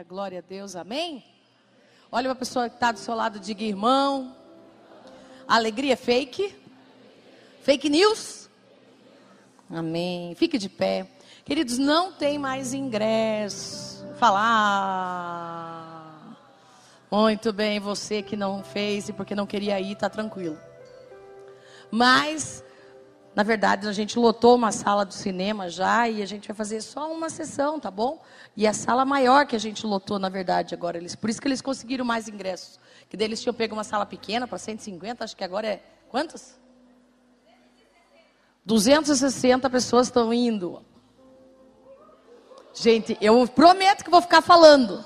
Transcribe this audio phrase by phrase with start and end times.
[0.00, 1.22] Aleluia, glória a Deus, amém?
[2.10, 4.34] Olha uma pessoa que está do seu lado, diga irmão.
[5.46, 6.54] Alegria fake?
[7.62, 8.48] Fake news?
[9.68, 10.34] Amém.
[10.36, 11.06] Fique de pé.
[11.44, 14.06] Queridos, não tem mais ingresso.
[14.18, 15.58] Falar.
[17.10, 20.58] Muito bem, você que não fez e porque não queria ir, está tranquilo.
[21.90, 22.64] Mas
[23.34, 26.80] na verdade, a gente lotou uma sala do cinema já e a gente vai fazer
[26.80, 28.20] só uma sessão, tá bom?
[28.56, 30.98] E a sala maior que a gente lotou, na verdade, agora.
[30.98, 32.78] Eles, por isso que eles conseguiram mais ingressos.
[33.08, 35.82] Que daí eles tinham pego uma sala pequena para 150, acho que agora é.
[36.08, 36.58] Quantas?
[38.64, 40.84] 260 pessoas estão indo.
[42.74, 45.04] Gente, eu prometo que vou ficar falando.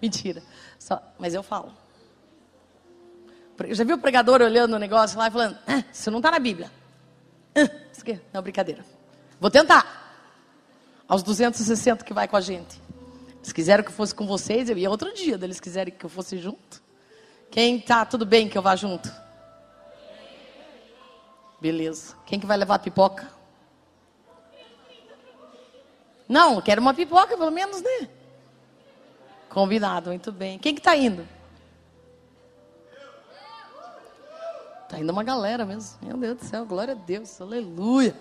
[0.00, 0.42] Mentira.
[0.78, 1.72] Só, mas eu falo.
[3.70, 6.38] Já viu o pregador olhando o negócio lá e falando: ah, Isso não está na
[6.38, 6.70] Bíblia.
[8.32, 8.84] Não, brincadeira.
[9.40, 10.06] Vou tentar.
[11.06, 12.80] Aos 260 que vai com a gente.
[13.36, 15.34] Eles quiseram que eu fosse com vocês, eu ia outro dia.
[15.34, 16.82] Eles quiserem que eu fosse junto.
[17.50, 19.10] Quem tá tudo bem que eu vá junto?
[21.60, 22.14] Beleza.
[22.26, 23.28] Quem que vai levar pipoca?
[26.28, 28.08] Não, quero uma pipoca, pelo menos, né?
[29.48, 30.58] Combinado, muito bem.
[30.58, 31.26] Quem que está indo?
[34.88, 35.98] Tá indo uma galera mesmo.
[36.02, 38.14] Meu Deus do céu, glória a Deus, aleluia.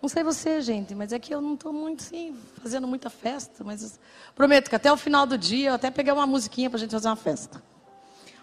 [0.00, 3.64] Não sei você, gente, mas é que eu não estou muito assim, fazendo muita festa,
[3.64, 3.98] mas
[4.34, 6.90] prometo que até o final do dia eu até peguei uma musiquinha para a gente
[6.90, 7.62] fazer uma festa.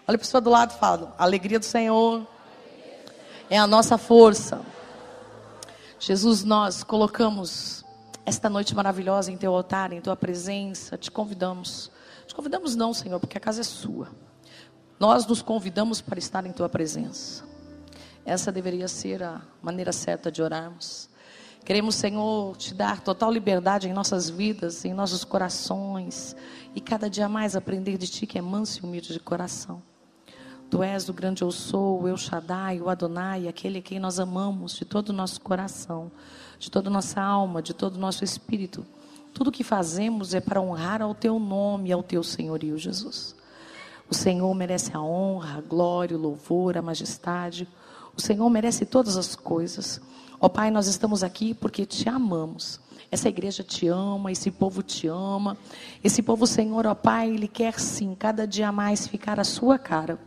[0.06, 2.26] Olha a pessoa do lado e fala: alegria do Senhor
[3.48, 4.60] é a nossa força.
[6.00, 7.84] Jesus, nós colocamos
[8.26, 11.90] esta noite maravilhosa em teu altar, em tua presença, te convidamos.
[12.26, 14.08] Te convidamos não, Senhor, porque a casa é sua.
[15.02, 17.42] Nós nos convidamos para estar em tua presença.
[18.24, 21.10] Essa deveria ser a maneira certa de orarmos.
[21.64, 26.36] Queremos, Senhor, te dar total liberdade em nossas vidas, em nossos corações,
[26.72, 29.82] e cada dia mais aprender de ti que é manso e humilde de coração.
[30.70, 34.20] Tu és o grande eu sou, o El Shaddai, o Adonai, aquele a quem nós
[34.20, 36.12] amamos de todo o nosso coração,
[36.60, 38.86] de toda a nossa alma, de todo o nosso espírito.
[39.34, 43.41] Tudo que fazemos é para honrar ao teu nome ao teu senhorio, Jesus.
[44.12, 47.66] O Senhor merece a honra, a glória, o louvor, a majestade.
[48.14, 50.02] O Senhor merece todas as coisas.
[50.38, 52.78] Ó Pai, nós estamos aqui porque te amamos.
[53.10, 55.56] Essa igreja te ama, esse povo te ama.
[56.04, 60.18] Esse povo, Senhor, ó Pai, ele quer sim, cada dia mais ficar a sua cara.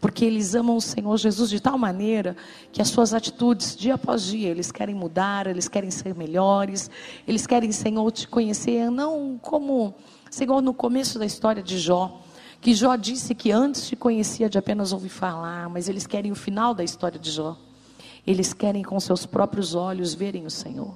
[0.00, 2.36] Porque eles amam o Senhor Jesus de tal maneira
[2.70, 6.88] que as suas atitudes, dia após dia, eles querem mudar, eles querem ser melhores,
[7.26, 9.92] eles querem, Senhor, te conhecer, não como,
[10.30, 12.22] Senhor, no começo da história de Jó
[12.64, 16.34] que Jó disse que antes te conhecia de apenas ouvir falar, mas eles querem o
[16.34, 17.58] final da história de Jó.
[18.26, 20.94] Eles querem com seus próprios olhos verem o Senhor.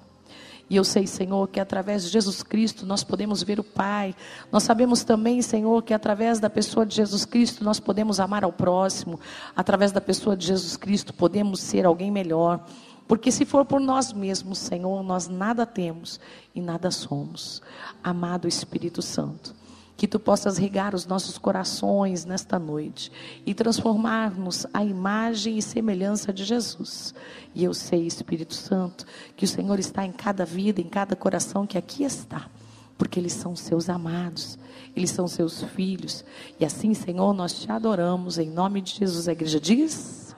[0.70, 4.16] E eu sei, Senhor, que através de Jesus Cristo nós podemos ver o Pai.
[4.50, 8.52] Nós sabemos também, Senhor, que através da pessoa de Jesus Cristo nós podemos amar ao
[8.52, 9.20] próximo.
[9.54, 12.66] Através da pessoa de Jesus Cristo podemos ser alguém melhor.
[13.06, 16.18] Porque se for por nós mesmos, Senhor, nós nada temos
[16.54, 17.60] e nada somos.
[18.02, 19.57] Amado Espírito Santo
[19.98, 23.10] que tu possas regar os nossos corações nesta noite
[23.44, 27.12] e transformar-nos à imagem e semelhança de Jesus.
[27.52, 29.04] E eu sei, Espírito Santo,
[29.36, 32.48] que o Senhor está em cada vida, em cada coração que aqui está,
[32.96, 34.56] porque eles são seus amados,
[34.94, 36.24] eles são seus filhos.
[36.60, 39.26] E assim, Senhor, nós te adoramos em nome de Jesus.
[39.26, 40.32] A igreja diz: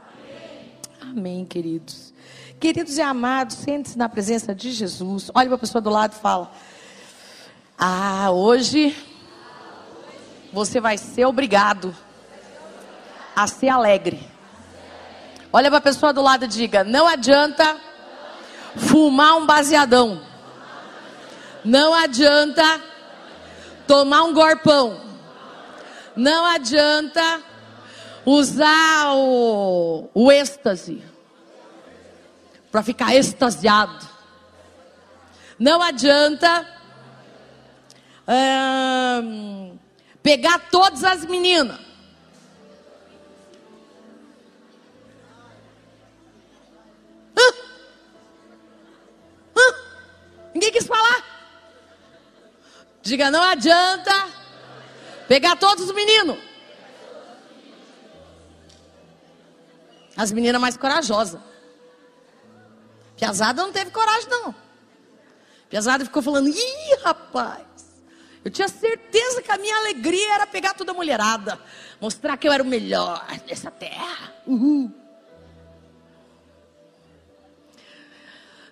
[1.02, 2.14] Amém, Amém queridos.
[2.58, 5.30] Queridos e amados, sente-se na presença de Jesus.
[5.34, 6.50] Olha para a pessoa do lado e fala:
[7.76, 8.96] Ah, hoje
[10.52, 11.94] você vai ser obrigado
[13.34, 14.28] a ser alegre.
[15.52, 17.76] Olha para a pessoa do lado e diga: não adianta
[18.76, 20.22] fumar um baseadão.
[21.64, 22.80] Não adianta
[23.86, 25.00] tomar um gorpão.
[26.16, 27.42] Não adianta
[28.24, 31.02] usar o, o êxtase
[32.70, 34.06] para ficar extasiado.
[35.58, 36.66] Não adianta.
[39.22, 39.69] Hum,
[40.22, 41.90] Pegar todas as meninas.
[50.60, 51.24] Ninguém quis falar.
[53.02, 54.12] Diga, não adianta
[55.26, 56.38] pegar todos os meninos.
[60.16, 61.40] As meninas mais corajosas.
[63.16, 64.54] Piazada não teve coragem, não.
[65.70, 67.69] Piazada ficou falando, ih, rapaz.
[68.44, 71.60] Eu tinha certeza que a minha alegria era pegar toda a mulherada,
[72.00, 74.32] mostrar que eu era o melhor dessa terra.
[74.46, 74.90] Uhul.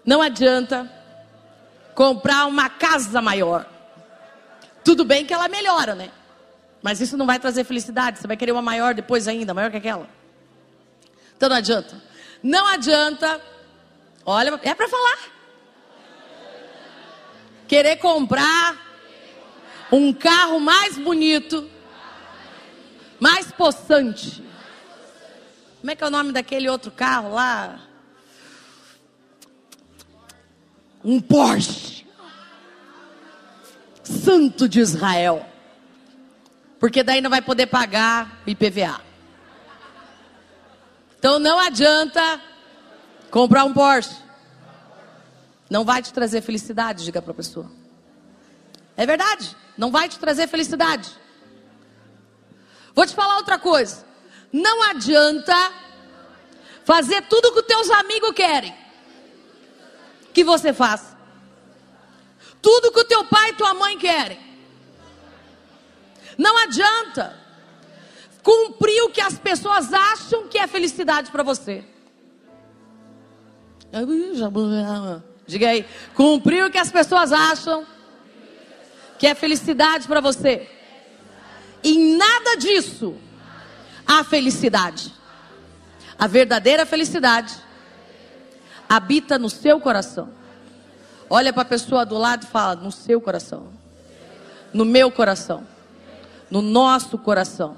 [0.05, 0.91] Não adianta
[1.95, 3.67] comprar uma casa maior.
[4.83, 6.11] Tudo bem que ela melhora, né?
[6.83, 8.19] Mas isso não vai trazer felicidade.
[8.19, 10.09] Você vai querer uma maior depois ainda, maior que aquela.
[11.37, 12.03] Então não adianta.
[12.43, 13.39] Não adianta.
[14.25, 15.19] Olha, é para falar.
[17.67, 18.88] Querer comprar
[19.91, 21.69] um carro mais bonito,
[23.19, 24.43] mais possante.
[25.81, 27.81] Como é que é o nome daquele outro carro lá?
[31.05, 32.07] Um Porsche.
[34.03, 35.47] Santo de Israel.
[36.81, 39.01] Porque daí não vai poder pagar IPVA.
[41.19, 42.41] Então não adianta
[43.31, 44.17] comprar um Porsche.
[45.71, 47.71] Não vai te trazer felicidade, diga para a pessoa.
[48.97, 51.09] É verdade, não vai te trazer felicidade.
[52.95, 54.05] Vou te falar outra coisa.
[54.53, 55.55] Não adianta
[56.85, 58.75] fazer tudo que os teus amigos querem
[60.35, 61.17] que você faça.
[62.61, 64.41] Tudo que o teu pai e tua mãe querem.
[66.37, 67.39] Não adianta
[68.43, 71.85] cumprir o que as pessoas acham que é felicidade para você.
[75.47, 77.87] Diga aí, cumprir o que as pessoas acham
[79.19, 80.69] que é felicidade para você.
[81.83, 83.17] Em nada disso
[84.07, 85.13] há felicidade.
[86.19, 87.55] A verdadeira felicidade
[88.89, 90.31] habita no seu coração.
[91.29, 93.69] Olha para a pessoa do lado e fala: no seu coração,
[94.73, 95.67] no meu coração,
[96.51, 97.77] no nosso coração.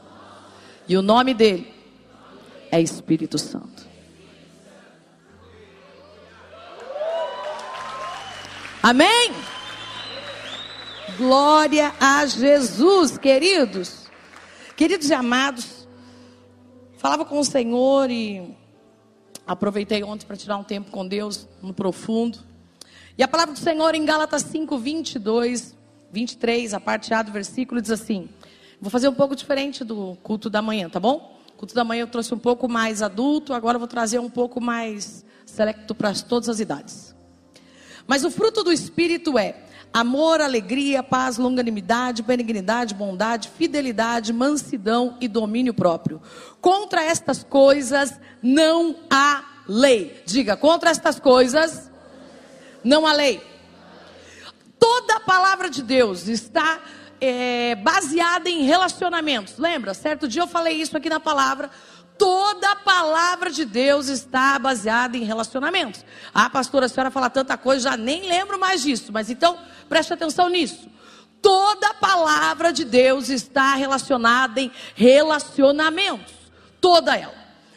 [0.86, 1.72] E o nome dele
[2.70, 3.88] é Espírito Santo.
[8.82, 9.34] Amém?
[11.16, 14.06] Glória a Jesus, queridos.
[14.76, 15.86] Queridos e amados,
[16.96, 18.56] falava com o Senhor e
[19.50, 22.38] Aproveitei ontem para tirar um tempo com Deus no profundo.
[23.18, 25.76] E a palavra do Senhor em Gálatas 5, 22,
[26.12, 28.28] 23, a parte A do versículo, diz assim:
[28.80, 31.36] Vou fazer um pouco diferente do culto da manhã, tá bom?
[31.52, 34.30] O culto da manhã eu trouxe um pouco mais adulto, agora eu vou trazer um
[34.30, 37.12] pouco mais selecto para todas as idades.
[38.06, 45.28] Mas o fruto do Espírito é amor, alegria, paz, longanimidade, benignidade, bondade, fidelidade, mansidão e
[45.28, 46.22] domínio próprio.
[46.60, 50.22] Contra estas coisas não há lei.
[50.26, 51.90] Diga, contra estas coisas
[52.84, 53.42] não há lei.
[54.78, 56.80] Toda a palavra de Deus está
[57.20, 59.58] é, baseada em relacionamentos.
[59.58, 59.92] Lembra?
[59.92, 61.70] Certo dia eu falei isso aqui na palavra
[62.20, 66.04] toda a palavra de Deus está baseada em relacionamentos.
[66.34, 69.58] Ah, pastora, a senhora fala tanta coisa, já nem lembro mais disso, mas então
[69.88, 70.86] preste atenção nisso.
[71.40, 76.34] Toda a palavra de Deus está relacionada em relacionamentos.
[76.78, 77.32] Toda ela.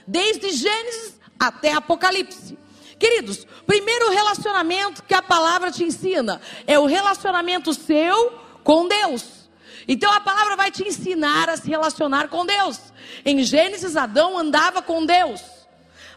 [0.05, 2.59] Desde Gênesis até Apocalipse.
[2.99, 9.42] Queridos, primeiro relacionamento que a palavra te ensina é o relacionamento seu com Deus.
[9.87, 12.79] Então a palavra vai te ensinar a se relacionar com Deus.
[13.25, 15.41] Em Gênesis, Adão andava com Deus.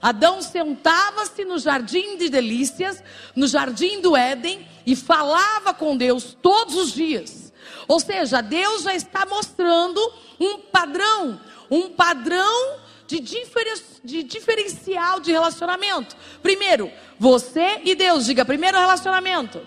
[0.00, 3.02] Adão sentava-se no jardim de delícias,
[3.34, 7.52] no jardim do Éden, e falava com Deus todos os dias.
[7.88, 10.00] Ou seja, Deus já está mostrando
[10.38, 11.40] um padrão,
[11.70, 16.16] um padrão de, de diferencial de relacionamento.
[16.42, 18.26] Primeiro, você e Deus.
[18.26, 19.60] Diga, primeiro relacionamento.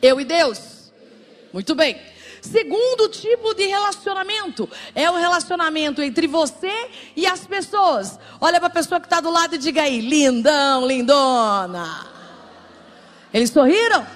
[0.00, 0.92] Eu e Deus.
[1.52, 2.00] Muito bem.
[2.46, 6.72] Segundo tipo de relacionamento é o relacionamento entre você
[7.16, 8.18] e as pessoas.
[8.40, 12.06] Olha para a pessoa que está do lado e diga aí: lindão, lindona.
[13.34, 14.06] Eles sorriram?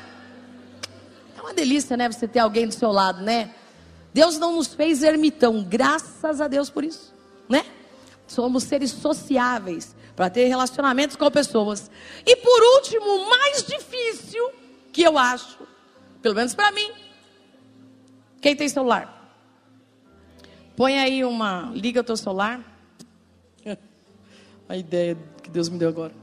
[1.37, 2.09] É uma delícia, né?
[2.11, 3.53] Você ter alguém do seu lado, né?
[4.15, 7.13] Deus não nos fez ermitão, graças a Deus por isso,
[7.49, 7.65] né?
[8.27, 11.91] Somos seres sociáveis para ter relacionamentos com pessoas.
[12.25, 14.51] E por último, o mais difícil
[14.93, 15.59] que eu acho,
[16.23, 16.91] pelo menos para mim,
[18.41, 19.17] quem tem celular?
[20.77, 21.71] Põe aí uma.
[21.75, 22.61] Liga o teu celular.
[24.69, 26.15] A ideia que Deus me deu agora.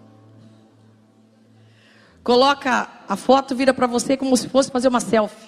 [2.24, 5.48] Coloca a foto, vira para você como se fosse fazer uma selfie.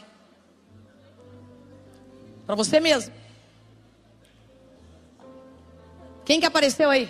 [2.46, 3.14] Para você mesmo.
[6.24, 7.10] Quem que apareceu aí?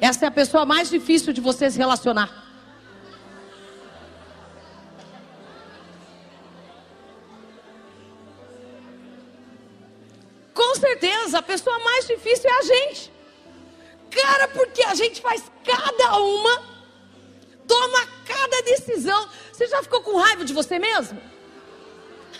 [0.00, 2.47] Essa é a pessoa mais difícil de você se relacionar.
[10.78, 13.12] Certeza, a pessoa mais difícil é a gente.
[14.10, 16.62] Cara, porque a gente faz cada uma,
[17.66, 19.28] toma cada decisão.
[19.52, 21.20] Você já ficou com raiva de você mesmo?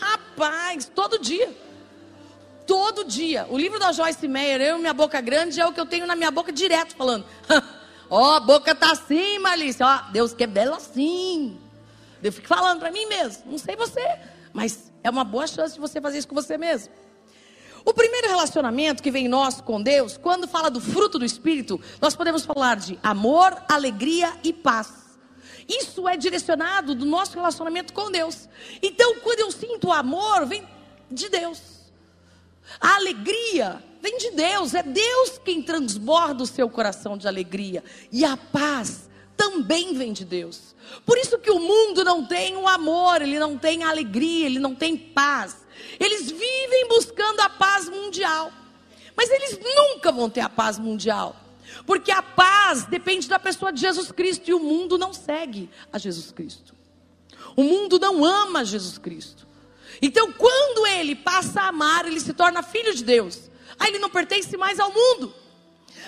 [0.00, 1.54] Rapaz, todo dia.
[2.66, 3.46] Todo dia.
[3.50, 6.06] O livro da Joyce Meyer, Eu e Minha Boca Grande, é o que eu tenho
[6.06, 7.26] na minha boca direto falando.
[8.10, 9.86] Ó, oh, a boca tá assim, Malícia.
[9.86, 11.58] Ó, oh, Deus que é belo assim.
[12.22, 13.44] Eu fico falando para mim mesmo.
[13.46, 14.02] Não sei você,
[14.52, 16.92] mas É uma boa chance de você fazer isso com você mesmo.
[17.84, 22.14] O primeiro relacionamento que vem nós com Deus, quando fala do fruto do Espírito, nós
[22.16, 25.08] podemos falar de amor, alegria e paz.
[25.68, 28.48] Isso é direcionado do nosso relacionamento com Deus.
[28.82, 30.66] Então, quando eu sinto amor, vem
[31.10, 31.60] de Deus.
[32.80, 37.84] A alegria vem de Deus, é Deus quem transborda o seu coração de alegria.
[38.10, 40.74] E a paz também vem de Deus.
[41.04, 44.74] Por isso que o mundo não tem o amor, ele não tem alegria, ele não
[44.74, 45.67] tem paz.
[45.98, 48.52] Eles vivem buscando a paz mundial.
[49.16, 51.36] Mas eles nunca vão ter a paz mundial.
[51.86, 55.98] Porque a paz depende da pessoa de Jesus Cristo e o mundo não segue a
[55.98, 56.74] Jesus Cristo.
[57.56, 59.46] O mundo não ama Jesus Cristo.
[60.00, 63.50] Então, quando ele passa a amar, ele se torna filho de Deus.
[63.78, 65.34] Aí ele não pertence mais ao mundo.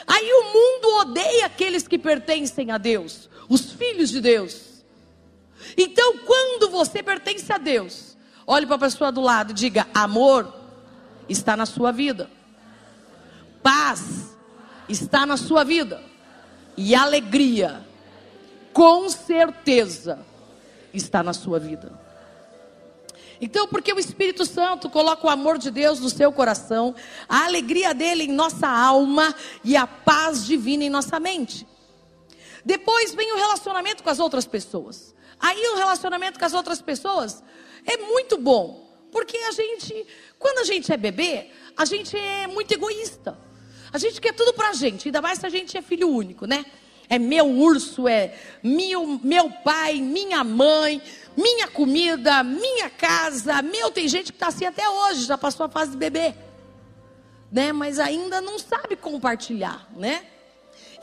[0.07, 4.71] Aí o mundo odeia aqueles que pertencem a Deus, os filhos de Deus.
[5.77, 8.10] Então, quando você pertence a Deus,
[8.47, 10.53] Olhe para a pessoa do lado e diga: amor
[11.29, 12.31] está na sua vida.
[13.63, 14.37] Paz
[14.89, 16.03] está na sua vida.
[16.77, 17.85] E alegria,
[18.73, 20.25] com certeza,
[20.93, 21.93] está na sua vida.
[23.41, 26.95] Então, porque o Espírito Santo coloca o amor de Deus no seu coração,
[27.29, 31.67] a alegria dele em nossa alma e a paz divina em nossa mente.
[32.65, 35.15] Depois vem o relacionamento com as outras pessoas.
[35.39, 37.43] Aí o relacionamento com as outras pessoas
[37.87, 38.89] é muito bom.
[39.11, 40.07] Porque a gente,
[40.39, 43.39] quando a gente é bebê, a gente é muito egoísta.
[43.93, 46.65] A gente quer tudo pra gente, ainda mais se a gente é filho único, né?
[47.09, 51.03] É meu urso, é meu, meu pai, minha mãe,
[51.37, 53.61] minha comida, minha casa.
[53.63, 56.35] Meu, tem gente que está assim até hoje, já passou a fase de bebê.
[57.51, 57.73] Né?
[57.73, 60.25] Mas ainda não sabe compartilhar, né?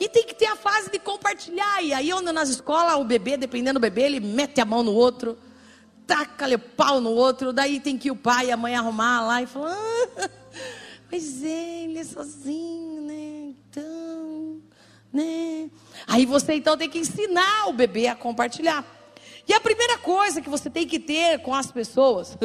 [0.00, 1.82] E tem que ter a fase de compartilhar.
[1.82, 4.94] E aí, onde nas escolas, o bebê, dependendo do bebê, ele mete a mão no
[4.94, 5.36] outro
[6.08, 9.42] taca-lhe o pau no outro, daí tem que o pai e a mãe arrumar lá
[9.42, 10.30] e falar, ah,
[11.12, 13.52] mas ele é sozinho, né?
[13.70, 14.62] Então,
[15.12, 15.70] né?
[16.06, 18.82] Aí você então tem que ensinar o bebê a compartilhar.
[19.46, 22.36] E a primeira coisa que você tem que ter com as pessoas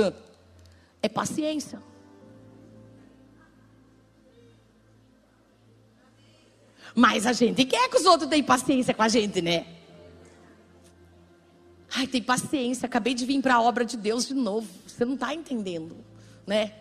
[1.02, 1.82] é paciência.
[6.94, 9.66] Mas a gente quer que os outros tenham paciência com a gente, né?
[11.96, 14.68] Ai, tem paciência, acabei de vir para a obra de Deus de novo.
[14.88, 15.96] Você não está entendendo,
[16.46, 16.74] né?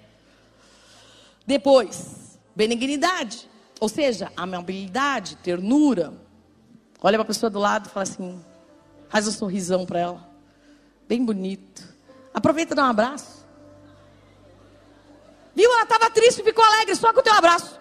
[1.47, 6.15] Depois, benignidade, ou seja, amabilidade, ternura.
[7.03, 8.43] Olha para a pessoa do lado e fala assim,
[9.09, 10.31] faz um sorrisão para ela,
[11.07, 11.93] bem bonito.
[12.33, 13.45] Aproveita e dá um abraço.
[15.55, 15.71] Viu?
[15.71, 17.79] Ela estava triste ficou alegre só com o teu abraço.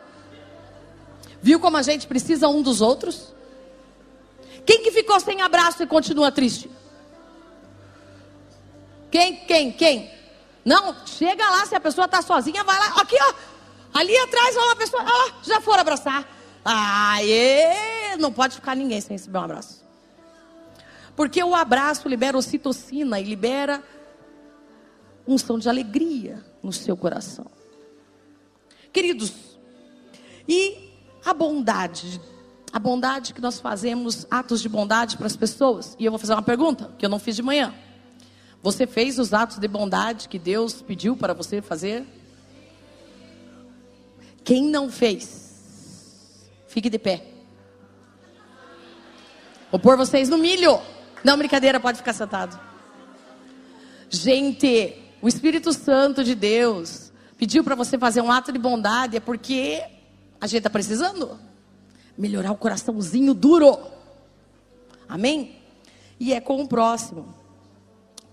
[1.42, 3.34] Viu como a gente precisa um dos outros?
[4.66, 6.70] Quem que ficou sem abraço e continua triste?
[9.12, 10.10] Quem, quem, quem?
[10.64, 13.34] Não, chega lá, se a pessoa está sozinha, vai lá, aqui ó,
[13.94, 16.26] ali atrás, ó, uma pessoa, ó, já foram abraçar.
[16.64, 19.84] Aê, não pode ficar ninguém sem receber um abraço.
[21.16, 23.84] Porque o abraço libera ocitocina e libera
[25.28, 27.46] unção de alegria no seu coração.
[28.94, 29.34] Queridos,
[30.48, 30.92] e
[31.26, 32.22] a bondade,
[32.72, 35.96] a bondade que nós fazemos, atos de bondade para as pessoas.
[36.00, 37.74] E eu vou fazer uma pergunta que eu não fiz de manhã.
[38.62, 42.06] Você fez os atos de bondade que Deus pediu para você fazer?
[44.44, 47.26] Quem não fez, fique de pé.
[49.72, 50.80] Vou pôr vocês no milho.
[51.24, 52.60] Não, brincadeira, pode ficar sentado.
[54.10, 59.20] Gente, o Espírito Santo de Deus pediu para você fazer um ato de bondade, é
[59.20, 59.82] porque
[60.40, 61.40] a gente está precisando
[62.18, 63.80] melhorar o coraçãozinho duro.
[65.08, 65.56] Amém?
[66.20, 67.41] E é com o próximo.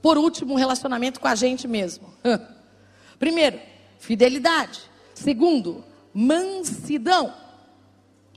[0.01, 2.13] Por último, um relacionamento com a gente mesmo.
[3.19, 3.59] Primeiro,
[3.99, 4.81] fidelidade.
[5.15, 7.35] Segundo, mansidão.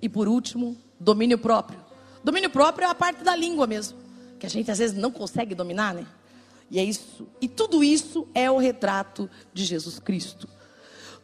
[0.01, 1.79] E por último, domínio próprio.
[2.23, 3.97] Domínio próprio é a parte da língua mesmo,
[4.39, 6.05] que a gente às vezes não consegue dominar, né?
[6.69, 7.27] E é isso.
[7.39, 10.47] E tudo isso é o retrato de Jesus Cristo.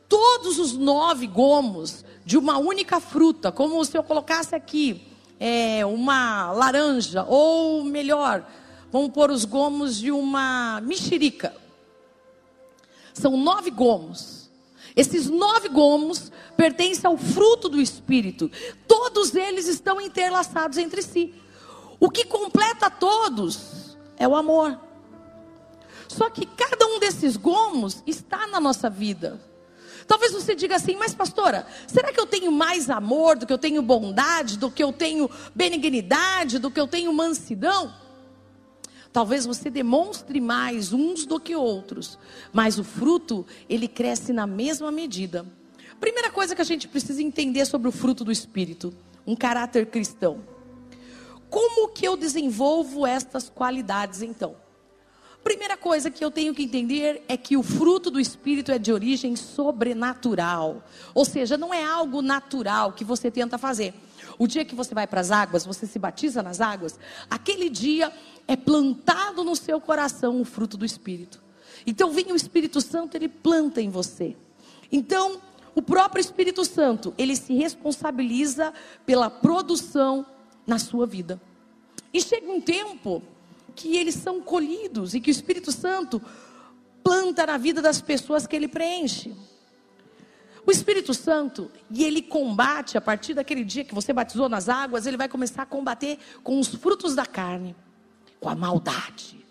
[0.09, 5.07] Todos os nove gomos de uma única fruta, como se eu colocasse aqui
[5.39, 8.45] é, uma laranja, ou melhor,
[8.91, 11.55] Vamos pôr os gomos de uma mexerica.
[13.13, 14.49] São nove gomos.
[14.95, 18.49] Esses nove gomos pertencem ao fruto do Espírito.
[18.87, 21.33] Todos eles estão interlaçados entre si.
[21.99, 24.79] O que completa todos é o amor.
[26.07, 29.39] Só que cada um desses gomos está na nossa vida.
[30.07, 33.57] Talvez você diga assim, mas pastora, será que eu tenho mais amor do que eu
[33.57, 37.93] tenho bondade, do que eu tenho benignidade, do que eu tenho mansidão?
[39.17, 42.19] Talvez você demonstre mais uns do que outros,
[42.53, 45.43] mas o fruto, ele cresce na mesma medida.
[45.99, 48.93] Primeira coisa que a gente precisa entender sobre o fruto do Espírito,
[49.25, 50.43] um caráter cristão.
[51.49, 54.55] Como que eu desenvolvo estas qualidades então?
[55.43, 58.93] Primeira coisa que eu tenho que entender é que o fruto do Espírito é de
[58.93, 60.83] origem sobrenatural.
[61.15, 63.95] Ou seja, não é algo natural que você tenta fazer.
[64.37, 68.11] O dia que você vai para as águas, você se batiza nas águas, aquele dia
[68.47, 71.41] é plantado no seu coração o fruto do Espírito.
[71.85, 74.35] Então vem o Espírito Santo, ele planta em você.
[74.91, 75.41] Então,
[75.75, 78.73] o próprio Espírito Santo, ele se responsabiliza
[79.05, 80.25] pela produção
[80.65, 81.41] na sua vida.
[82.13, 83.21] E chega um tempo
[83.75, 86.21] que eles são colhidos e que o Espírito Santo
[87.03, 89.35] planta na vida das pessoas que ele preenche.
[90.65, 95.05] O Espírito Santo, e ele combate a partir daquele dia que você batizou nas águas,
[95.05, 97.73] ele vai começar a combater com os frutos da carne,
[98.39, 99.43] com a maldade,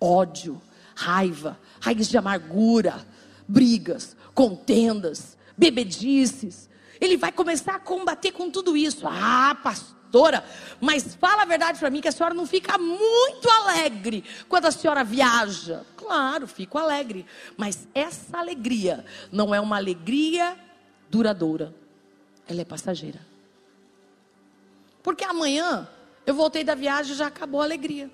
[0.00, 0.60] ódio,
[0.94, 3.06] raiva, raiz de amargura,
[3.48, 6.68] brigas, contendas, bebedices.
[7.00, 9.06] Ele vai começar a combater com tudo isso.
[9.06, 10.44] Ah, pastora,
[10.80, 14.70] mas fala a verdade para mim que a senhora não fica muito alegre quando a
[14.70, 15.84] senhora viaja.
[15.96, 20.56] Claro, fico alegre, mas essa alegria não é uma alegria
[21.10, 21.74] duradoura.
[22.46, 23.20] Ela é passageira.
[25.02, 25.88] Porque amanhã
[26.26, 28.10] eu voltei da viagem e já acabou a alegria.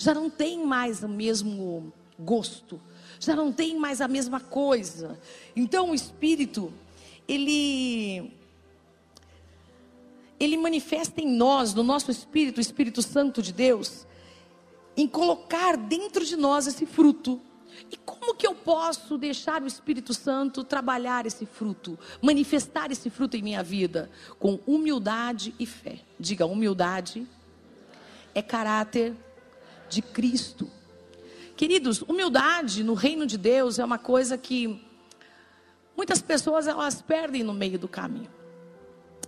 [0.00, 2.80] Já não tem mais o mesmo gosto,
[3.20, 5.20] já não tem mais a mesma coisa.
[5.54, 6.72] Então o espírito,
[7.28, 8.32] ele
[10.40, 14.06] ele manifesta em nós, no nosso espírito, o Espírito Santo de Deus,
[14.96, 17.38] em colocar dentro de nós esse fruto.
[17.92, 23.36] E como que eu posso deixar o Espírito Santo trabalhar esse fruto, manifestar esse fruto
[23.36, 24.10] em minha vida?
[24.38, 26.00] Com humildade e fé.
[26.18, 27.26] Diga, humildade
[28.34, 29.14] é caráter
[29.90, 30.70] de Cristo.
[31.56, 34.82] Queridos, humildade no reino de Deus é uma coisa que
[35.94, 38.30] muitas pessoas elas perdem no meio do caminho.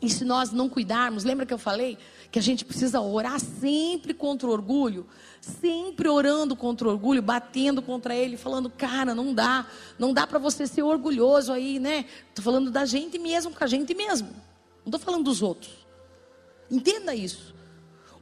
[0.00, 1.98] E se nós não cuidarmos, lembra que eu falei
[2.30, 5.06] que a gente precisa orar sempre contra o orgulho?
[5.40, 9.66] Sempre orando contra o orgulho, batendo contra ele, falando, cara, não dá,
[9.98, 12.06] não dá para você ser orgulhoso aí, né?
[12.28, 14.28] Estou falando da gente mesmo, com a gente mesmo.
[14.84, 15.70] Não estou falando dos outros.
[16.68, 17.54] Entenda isso.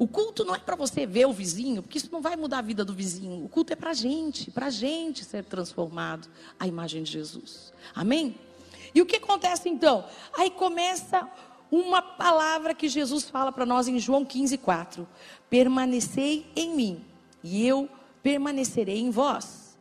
[0.01, 2.63] O culto não é para você ver o vizinho, porque isso não vai mudar a
[2.63, 3.45] vida do vizinho.
[3.45, 6.27] O culto é para a gente, para a gente ser transformado
[6.59, 7.71] à imagem de Jesus.
[7.95, 8.35] Amém?
[8.95, 10.07] E o que acontece então?
[10.33, 11.29] Aí começa
[11.71, 15.07] uma palavra que Jesus fala para nós em João 15, 4.
[15.51, 17.05] Permanecei em mim,
[17.45, 17.87] e eu
[18.23, 19.77] permanecerei em vós.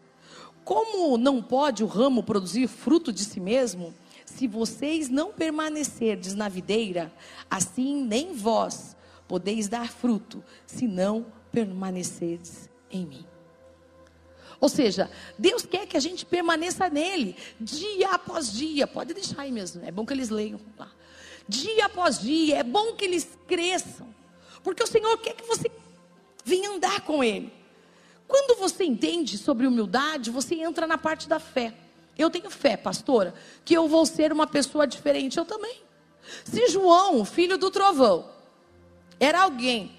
[0.66, 3.94] Como não pode o ramo produzir fruto de si mesmo,
[4.26, 7.10] se vocês não permanecerdes na videira,
[7.50, 8.99] assim nem vós
[9.30, 13.26] podeis dar fruto, se não permanecerdes em mim.
[14.60, 18.88] Ou seja, Deus quer que a gente permaneça nele, dia após dia.
[18.88, 20.92] Pode deixar aí mesmo, é bom que eles leiam lá.
[21.48, 24.08] Dia após dia, é bom que eles cresçam,
[24.64, 25.72] porque o Senhor quer que você
[26.44, 27.54] venha andar com Ele.
[28.28, 31.74] Quando você entende sobre humildade, você entra na parte da fé.
[32.18, 35.38] Eu tenho fé, pastora, que eu vou ser uma pessoa diferente.
[35.38, 35.82] Eu também.
[36.44, 38.39] Se João, filho do trovão,
[39.20, 39.92] era alguém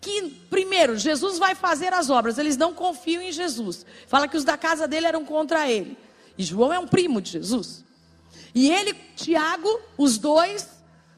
[0.00, 3.86] que, primeiro, Jesus vai fazer as obras, eles não confiam em Jesus.
[4.08, 5.96] Fala que os da casa dele eram contra ele.
[6.36, 7.84] E João é um primo de Jesus.
[8.54, 10.68] E ele, Tiago, os dois,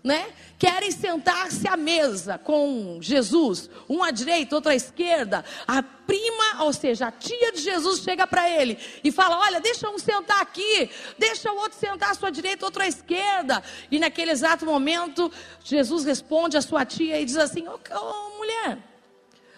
[0.05, 0.27] né?
[0.59, 5.43] Querem sentar-se à mesa com Jesus, um à direita, outro à esquerda.
[5.67, 9.88] A prima, ou seja, a tia de Jesus chega para ele e fala: Olha, deixa
[9.88, 13.62] um sentar aqui, deixa o outro sentar à sua direita, outro à esquerda.
[13.90, 15.33] E naquele exato momento,
[15.64, 18.79] Jesus responde à sua tia e diz assim: Ô oh, mulher,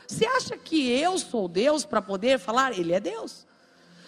[0.06, 2.78] você acha que eu sou Deus para poder falar?
[2.78, 3.44] Ele é Deus.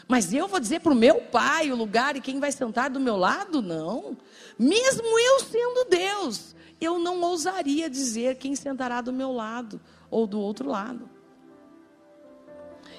[0.09, 2.99] Mas eu vou dizer para o meu pai o lugar e quem vai sentar do
[2.99, 3.61] meu lado?
[3.61, 4.17] Não.
[4.59, 10.41] Mesmo eu sendo Deus, eu não ousaria dizer quem sentará do meu lado ou do
[10.41, 11.09] outro lado.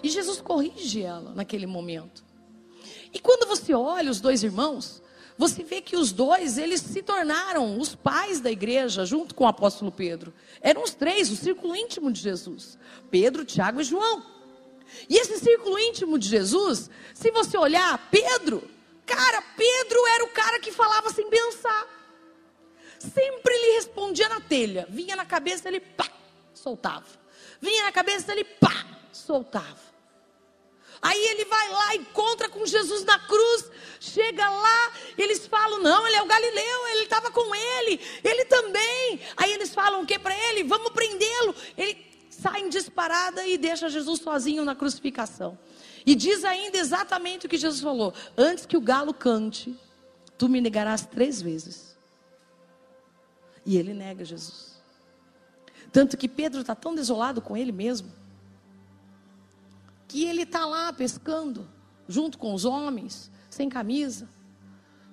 [0.01, 2.23] E Jesus corrige ela naquele momento.
[3.13, 5.01] E quando você olha os dois irmãos,
[5.37, 9.47] você vê que os dois, eles se tornaram os pais da igreja, junto com o
[9.47, 10.33] apóstolo Pedro.
[10.61, 12.77] Eram os três, o círculo íntimo de Jesus:
[13.09, 14.23] Pedro, Tiago e João.
[15.07, 18.63] E esse círculo íntimo de Jesus, se você olhar, Pedro
[19.09, 21.87] Cara, Pedro era o cara que falava sem pensar.
[22.99, 24.85] Sempre ele respondia na telha.
[24.87, 26.07] Vinha na cabeça, ele pá,
[26.53, 27.07] soltava.
[27.59, 29.89] Vinha na cabeça, ele pá, soltava.
[31.01, 36.17] Aí ele vai lá, encontra com Jesus na cruz, chega lá, eles falam: não, ele
[36.17, 39.21] é o Galileu, ele estava com ele, ele também.
[39.37, 40.65] Aí eles falam o que para ele?
[40.65, 41.55] Vamos prendê-lo.
[41.77, 45.57] Ele saem disparada e deixa Jesus sozinho na crucificação.
[46.09, 49.77] E diz ainda exatamente o que Jesus falou: antes que o galo cante,
[50.39, 51.95] tu me negarás três vezes.
[53.63, 54.81] E ele nega Jesus.
[55.91, 58.11] Tanto que Pedro está tão desolado com ele mesmo,
[60.07, 61.69] que ele está lá pescando,
[62.07, 64.27] junto com os homens, sem camisa.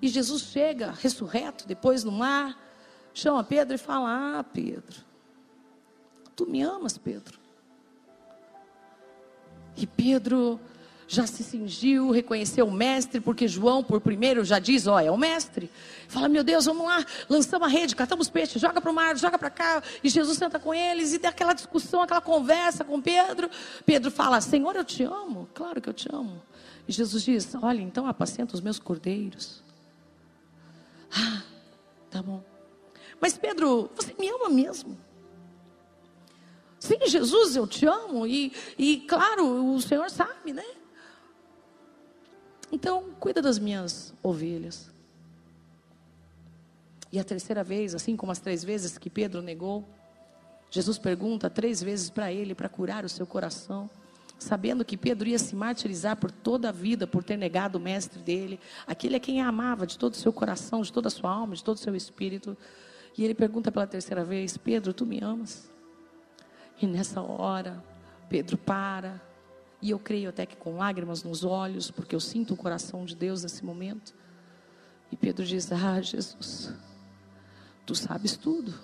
[0.01, 2.59] E Jesus chega, ressurreto, depois no mar,
[3.13, 5.05] chama Pedro e fala: Ah, Pedro,
[6.35, 7.39] tu me amas, Pedro.
[9.77, 10.59] E Pedro
[11.09, 15.17] já se cingiu, reconheceu o mestre, porque João, por primeiro, já diz: Ó, é o
[15.17, 15.71] mestre.
[16.09, 19.39] Fala, meu Deus, vamos lá, lançamos a rede, catamos peixe, joga para o mar, joga
[19.39, 19.83] para cá.
[20.03, 23.49] E Jesus senta com eles e tem aquela discussão, aquela conversa com Pedro.
[23.85, 26.43] Pedro fala: Senhor, eu te amo, claro que eu te amo.
[26.89, 29.63] E Jesus diz: Olha, então apacenta os meus cordeiros.
[31.13, 31.43] Ah,
[32.11, 32.43] tá bom.
[33.21, 34.99] Mas Pedro, você me ama mesmo?
[36.79, 38.27] Sim, Jesus, eu te amo.
[38.27, 40.65] E, e claro, o Senhor sabe, né?
[42.71, 44.91] Então, cuida das minhas ovelhas.
[47.13, 49.85] E a terceira vez, assim como as três vezes que Pedro negou,
[50.71, 53.89] Jesus pergunta três vezes para ele para curar o seu coração,
[54.39, 58.21] sabendo que Pedro ia se martirizar por toda a vida por ter negado o mestre
[58.21, 61.55] dele, aquele a quem amava de todo o seu coração, de toda a sua alma,
[61.55, 62.57] de todo o seu espírito.
[63.17, 65.71] E ele pergunta pela terceira vez: Pedro, tu me amas?
[66.83, 67.83] E nessa hora,
[68.29, 69.23] Pedro para,
[69.81, 73.15] e eu creio até que com lágrimas nos olhos, porque eu sinto o coração de
[73.15, 74.15] Deus nesse momento.
[75.11, 76.73] E Pedro diz: Ah, Jesus,
[77.85, 78.75] tu sabes tudo.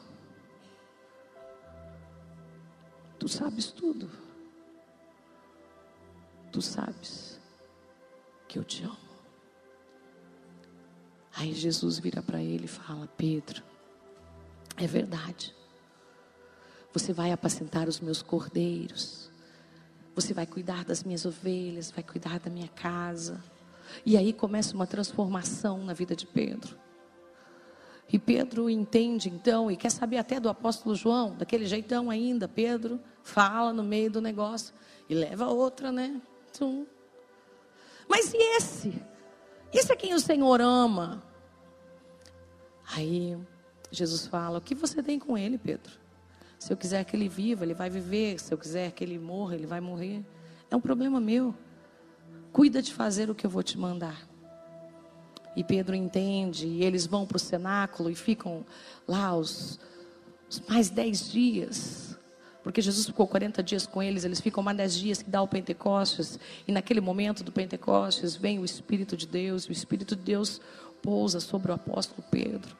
[3.18, 4.10] Tu sabes tudo.
[6.50, 7.40] Tu sabes
[8.48, 9.12] que eu te amo.
[11.34, 13.62] Aí Jesus vira para ele e fala: Pedro,
[14.76, 15.54] é verdade.
[16.92, 19.21] Você vai apacentar os meus cordeiros.
[20.14, 23.42] Você vai cuidar das minhas ovelhas, vai cuidar da minha casa.
[24.04, 26.78] E aí começa uma transformação na vida de Pedro.
[28.12, 32.46] E Pedro entende então e quer saber até do apóstolo João, daquele jeitão ainda.
[32.46, 34.74] Pedro fala no meio do negócio
[35.08, 36.20] e leva outra, né?
[36.52, 36.86] Tum.
[38.06, 39.02] Mas e esse?
[39.72, 41.22] Esse é quem o Senhor ama.
[42.94, 43.38] Aí
[43.90, 46.01] Jesus fala: O que você tem com ele, Pedro?
[46.62, 48.38] Se eu quiser que ele viva, ele vai viver.
[48.38, 50.24] Se eu quiser que ele morra, ele vai morrer.
[50.70, 51.52] É um problema meu.
[52.52, 54.28] Cuida de fazer o que eu vou te mandar.
[55.56, 58.64] E Pedro entende, e eles vão para o cenáculo e ficam
[59.08, 59.80] lá os,
[60.48, 62.16] os mais dez dias.
[62.62, 65.48] Porque Jesus ficou 40 dias com eles, eles ficam mais dez dias que dá o
[65.48, 66.38] Pentecostes.
[66.64, 70.60] E naquele momento do Pentecostes vem o Espírito de Deus, o Espírito de Deus
[71.02, 72.76] pousa sobre o apóstolo Pedro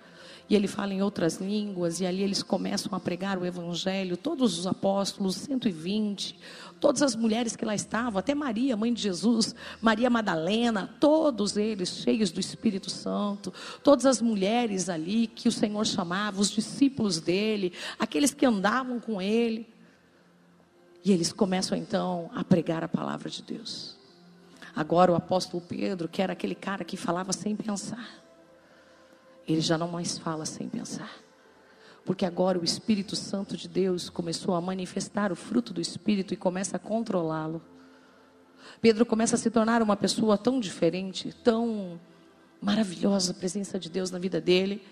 [0.48, 4.58] e ele fala em outras línguas, e ali eles começam a pregar o Evangelho, todos
[4.58, 6.38] os apóstolos, 120,
[6.80, 11.88] todas as mulheres que lá estavam, até Maria, mãe de Jesus, Maria Madalena, todos eles
[11.90, 13.52] cheios do Espírito Santo,
[13.82, 19.22] todas as mulheres ali que o Senhor chamava, os discípulos dele, aqueles que andavam com
[19.22, 19.66] ele.
[21.04, 23.96] E eles começam então a pregar a palavra de Deus.
[24.74, 28.21] Agora o apóstolo Pedro, que era aquele cara que falava sem pensar,
[29.46, 31.10] ele já não mais fala sem pensar.
[32.04, 36.36] Porque agora o Espírito Santo de Deus começou a manifestar o fruto do Espírito e
[36.36, 37.62] começa a controlá-lo.
[38.80, 42.00] Pedro começa a se tornar uma pessoa tão diferente, tão
[42.60, 44.82] maravilhosa a presença de Deus na vida dele,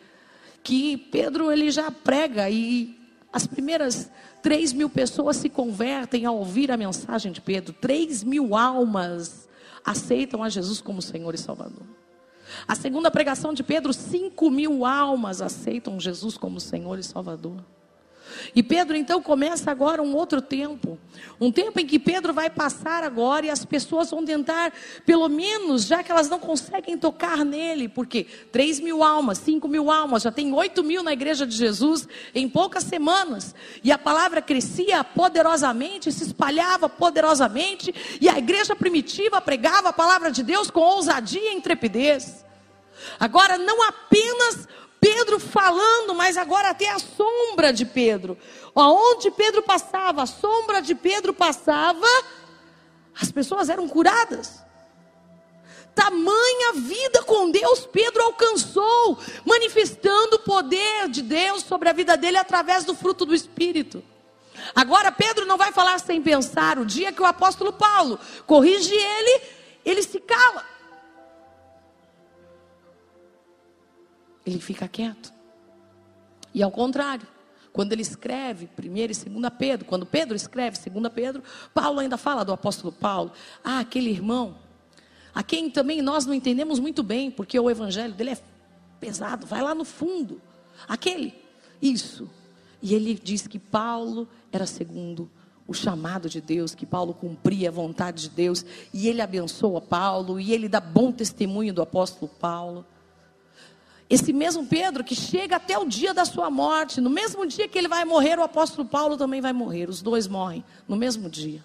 [0.62, 2.98] que Pedro ele já prega e
[3.32, 4.10] as primeiras
[4.42, 7.72] três mil pessoas se convertem ao ouvir a mensagem de Pedro.
[7.72, 9.48] Três mil almas
[9.84, 11.86] aceitam a Jesus como Senhor e Salvador.
[12.66, 17.62] A segunda pregação de Pedro, cinco mil almas aceitam Jesus como Senhor e Salvador.
[18.54, 20.98] E Pedro então começa agora um outro tempo,
[21.40, 24.72] um tempo em que Pedro vai passar agora e as pessoas vão tentar,
[25.04, 29.90] pelo menos, já que elas não conseguem tocar nele, porque três mil almas, cinco mil
[29.90, 34.42] almas, já tem oito mil na igreja de Jesus em poucas semanas, e a palavra
[34.42, 40.80] crescia poderosamente, se espalhava poderosamente, e a igreja primitiva pregava a palavra de Deus com
[40.80, 42.44] ousadia e intrepidez.
[43.18, 44.68] Agora, não apenas
[45.00, 48.36] Pedro falando, mas agora até a sombra de Pedro.
[48.74, 52.06] Aonde Pedro passava, a sombra de Pedro passava,
[53.18, 54.62] as pessoas eram curadas.
[55.94, 62.36] Tamanha vida com Deus Pedro alcançou, manifestando o poder de Deus sobre a vida dele
[62.36, 64.02] através do fruto do Espírito.
[64.74, 66.78] Agora Pedro não vai falar sem pensar.
[66.78, 69.42] O dia que o apóstolo Paulo corrige ele,
[69.84, 70.64] ele se cala.
[74.50, 75.32] Ele fica quieto.
[76.52, 77.26] E ao contrário,
[77.72, 82.44] Quando ele escreve 1 e 2 Pedro, quando Pedro escreve 2 Pedro, Paulo ainda fala
[82.44, 83.32] do apóstolo Paulo.
[83.62, 84.56] Ah, aquele irmão,
[85.32, 88.38] a quem também nós não entendemos muito bem, porque o evangelho dele é
[88.98, 90.40] pesado, vai lá no fundo.
[90.88, 91.32] Aquele,
[91.80, 92.28] isso.
[92.82, 95.30] E ele diz que Paulo era segundo
[95.66, 100.40] o chamado de Deus, que Paulo cumpria a vontade de Deus, e ele abençoa Paulo,
[100.40, 102.84] e ele dá bom testemunho do apóstolo Paulo.
[104.10, 107.78] Esse mesmo Pedro que chega até o dia da sua morte, no mesmo dia que
[107.78, 109.88] ele vai morrer, o apóstolo Paulo também vai morrer.
[109.88, 111.62] Os dois morrem no mesmo dia.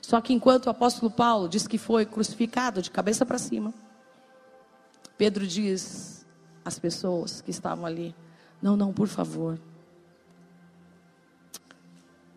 [0.00, 3.74] Só que enquanto o apóstolo Paulo diz que foi crucificado de cabeça para cima,
[5.18, 6.24] Pedro diz
[6.64, 8.14] às pessoas que estavam ali:
[8.62, 9.60] Não, não, por favor.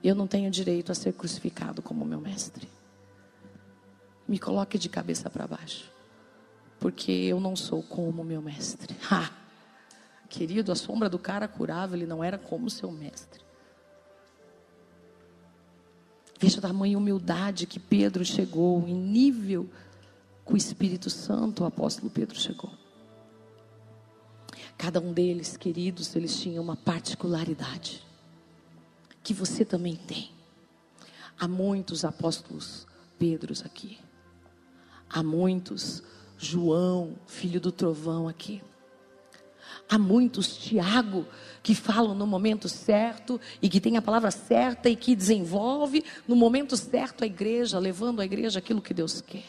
[0.03, 2.67] Eu não tenho direito a ser crucificado como meu mestre.
[4.27, 5.94] Me coloque de cabeça para baixo
[6.79, 8.95] porque eu não sou como meu mestre.
[9.11, 9.31] Ha!
[10.27, 13.41] Querido, a sombra do cara curava, ele não era como seu mestre.
[16.39, 19.69] Veja a tamanha humildade que Pedro chegou, em nível
[20.43, 22.71] com o Espírito Santo, o apóstolo Pedro chegou.
[24.77, 28.03] Cada um deles, queridos, eles tinham uma particularidade
[29.23, 30.31] que você também tem.
[31.39, 32.85] Há muitos apóstolos
[33.17, 33.97] Pedros aqui.
[35.09, 36.03] Há muitos
[36.37, 38.61] João, filho do trovão aqui.
[39.87, 41.25] Há muitos Tiago
[41.61, 46.35] que falam no momento certo e que tem a palavra certa e que desenvolve no
[46.35, 49.45] momento certo a igreja, levando a igreja aquilo que Deus quer.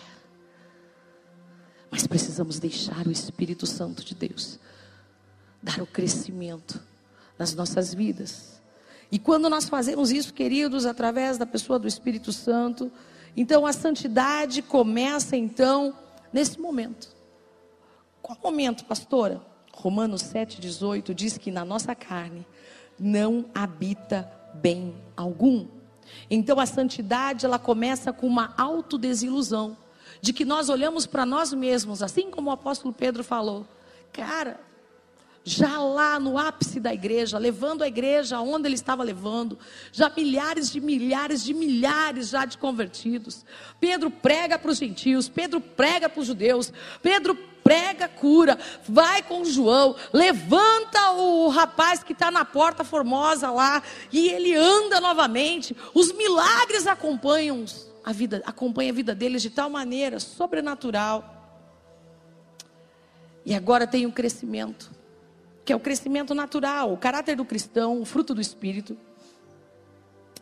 [1.90, 4.58] Mas precisamos deixar o Espírito Santo de Deus
[5.62, 6.80] dar o crescimento
[7.38, 8.60] nas nossas vidas.
[9.10, 12.90] E quando nós fazemos isso, queridos, através da pessoa do Espírito Santo,
[13.36, 15.94] então a santidade começa então
[16.32, 17.14] nesse momento.
[18.22, 19.40] Qual momento, pastora?
[19.72, 22.46] Romanos 7,18 diz que na nossa carne
[22.98, 25.66] não habita bem algum.
[26.30, 29.76] Então a santidade ela começa com uma autodesilusão
[30.20, 33.66] de que nós olhamos para nós mesmos, assim como o apóstolo Pedro falou.
[34.12, 34.58] Cara,
[35.48, 39.56] já lá no ápice da igreja, levando a igreja aonde ele estava levando,
[39.92, 43.46] já milhares de milhares de milhares já de convertidos.
[43.78, 49.44] Pedro prega para os gentios, Pedro prega para os judeus, Pedro prega cura, vai com
[49.44, 53.80] João, levanta o rapaz que está na porta formosa lá,
[54.12, 55.76] e ele anda novamente.
[55.94, 57.64] Os milagres acompanham
[58.04, 61.32] a vida, acompanham a vida deles de tal maneira sobrenatural.
[63.44, 64.95] E agora tem um crescimento
[65.66, 68.96] que é o crescimento natural, o caráter do cristão, o fruto do espírito.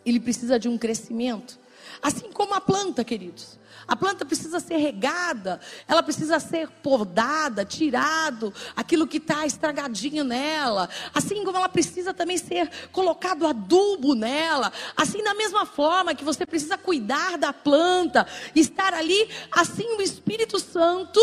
[0.05, 1.59] Ele precisa de um crescimento.
[2.03, 3.59] Assim como a planta, queridos.
[3.89, 10.91] A planta precisa ser regada, ela precisa ser podada, tirado aquilo que está estragadinho nela.
[11.15, 14.71] Assim como ela precisa também ser colocado adubo nela.
[14.95, 20.59] Assim, da mesma forma que você precisa cuidar da planta, estar ali, assim o Espírito
[20.59, 21.21] Santo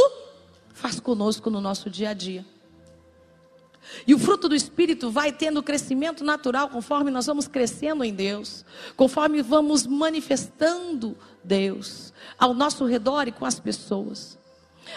[0.74, 2.44] faz conosco no nosso dia a dia.
[4.06, 8.66] E o fruto do Espírito vai tendo crescimento natural conforme nós vamos crescendo em Deus,
[8.96, 14.40] conforme vamos manifestando Deus ao nosso redor e com as pessoas.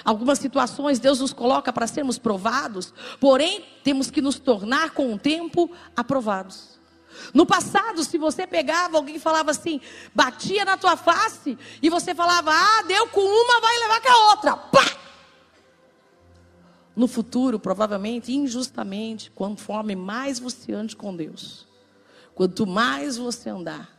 [0.05, 5.19] Algumas situações Deus nos coloca para sermos provados, porém temos que nos tornar com o
[5.19, 6.75] tempo aprovados.
[7.33, 9.81] No passado, se você pegava alguém falava assim,
[10.15, 14.31] batia na tua face, e você falava, ah, deu com uma, vai levar com a
[14.31, 14.57] outra.
[14.57, 15.04] Pá!
[16.97, 21.67] No futuro, provavelmente, injustamente, conforme mais você ande com Deus.
[22.35, 23.97] Quanto mais você andar,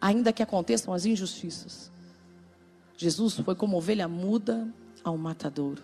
[0.00, 1.90] ainda que aconteçam as injustiças.
[2.96, 4.72] Jesus foi como ovelha muda
[5.04, 5.82] ao matadouro.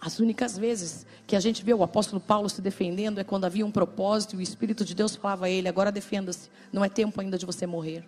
[0.00, 3.64] As únicas vezes que a gente vê o apóstolo Paulo se defendendo é quando havia
[3.64, 7.20] um propósito e o Espírito de Deus falava a ele: agora defenda-se, não é tempo
[7.20, 8.06] ainda de você morrer.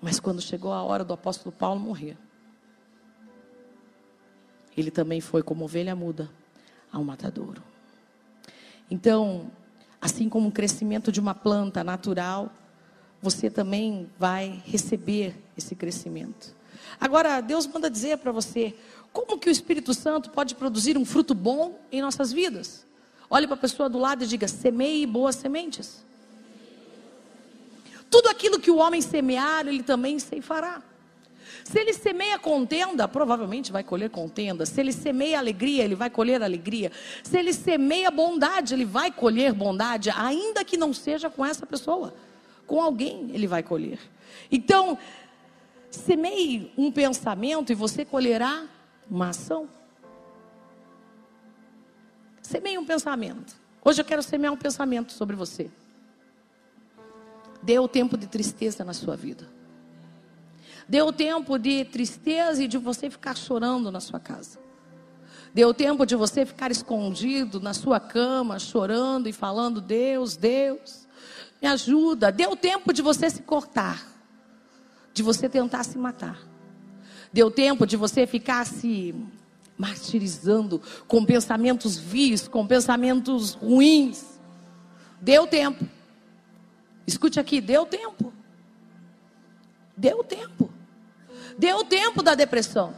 [0.00, 2.18] Mas quando chegou a hora do apóstolo Paulo morrer,
[4.76, 6.30] ele também foi como ovelha muda
[6.92, 7.62] ao matadouro.
[8.90, 9.50] Então,
[10.00, 12.52] assim como o crescimento de uma planta natural,
[13.20, 16.54] você também vai receber esse crescimento.
[17.00, 18.74] Agora, Deus manda dizer para você,
[19.12, 22.84] como que o Espírito Santo pode produzir um fruto bom em nossas vidas?
[23.30, 26.04] Olhe para a pessoa do lado e diga: semeie boas sementes.
[28.10, 30.82] Tudo aquilo que o homem semear, ele também ceifará.
[31.64, 34.66] Se ele semeia contenda, provavelmente vai colher contenda.
[34.66, 36.90] Se ele semeia alegria, ele vai colher alegria.
[37.22, 42.14] Se ele semeia bondade, ele vai colher bondade, ainda que não seja com essa pessoa.
[42.66, 43.98] Com alguém ele vai colher.
[44.50, 44.98] Então,
[45.90, 48.66] semeie um pensamento e você colherá
[49.10, 49.68] uma ação.
[52.42, 53.54] Semeie um pensamento.
[53.84, 55.70] Hoje eu quero semear um pensamento sobre você.
[57.62, 59.46] Dê o tempo de tristeza na sua vida.
[61.04, 64.58] O tempo de tristeza e de você ficar chorando na sua casa.
[65.66, 71.06] O tempo de você ficar escondido na sua cama, chorando e falando: Deus, Deus,
[71.60, 72.34] me ajuda.
[72.50, 74.02] O tempo de você se cortar,
[75.12, 76.38] de você tentar se matar.
[77.32, 79.14] Deu tempo de você ficar se
[79.76, 84.38] martirizando com pensamentos vis, com pensamentos ruins.
[85.20, 85.86] Deu tempo.
[87.06, 88.32] Escute aqui, deu tempo.
[90.02, 90.68] Deu tempo.
[91.56, 92.92] Deu tempo da depressão.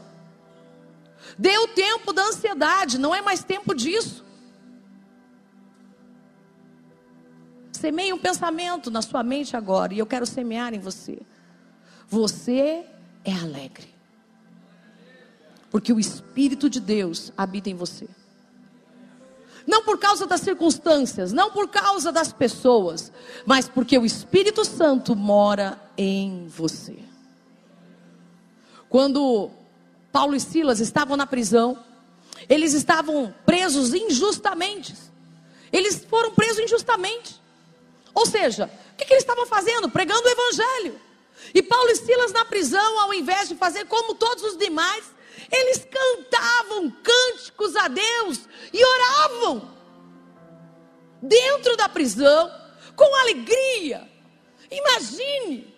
[1.39, 4.25] Deu tempo da ansiedade, não é mais tempo disso.
[7.73, 11.21] Semeie um pensamento na sua mente agora, e eu quero semear em você.
[12.09, 12.87] Você
[13.23, 13.93] é alegre.
[15.71, 18.09] Porque o Espírito de Deus habita em você.
[19.67, 23.13] Não por causa das circunstâncias, não por causa das pessoas,
[23.45, 26.99] mas porque o Espírito Santo mora em você.
[28.89, 29.51] Quando
[30.13, 31.83] Paulo e Silas estavam na prisão,
[32.49, 34.95] eles estavam presos injustamente.
[35.73, 37.41] Eles foram presos injustamente.
[38.15, 39.91] Ou seja, o que, que eles estavam fazendo?
[39.91, 41.01] Pregando o Evangelho.
[41.53, 45.05] E Paulo e Silas na prisão, ao invés de fazer como todos os demais,
[45.51, 49.75] eles cantavam cânticos a Deus e oravam
[51.21, 52.51] dentro da prisão
[52.95, 54.09] com alegria.
[54.71, 55.74] Imagine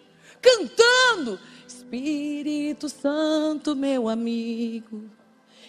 [0.46, 5.10] cantando Espírito Santo, meu amigo.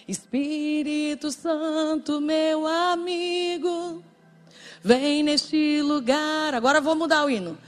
[0.06, 4.02] Espírito Santo, meu amigo.
[4.82, 6.54] Vem neste lugar.
[6.54, 7.58] Agora vou mudar o hino.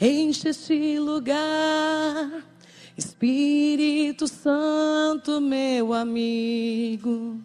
[0.00, 2.44] Enche este lugar
[2.96, 7.40] Espírito Santo, meu amigo.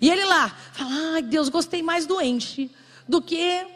[0.00, 2.70] E ele lá, fala: ai Deus, gostei mais do enche
[3.08, 3.66] do que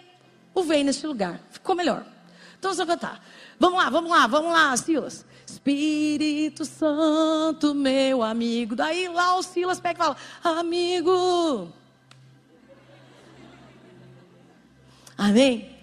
[0.55, 1.41] o vem neste lugar.
[1.51, 2.05] Ficou melhor.
[2.59, 3.25] Então vamos cantar.
[3.59, 5.27] Vamos lá, vamos lá, vamos lá, Silas.
[5.47, 8.77] Espírito Santo, meu amigo.
[8.77, 11.73] Daí lá o Silas pega e fala: Amigo.
[15.17, 15.77] Amém?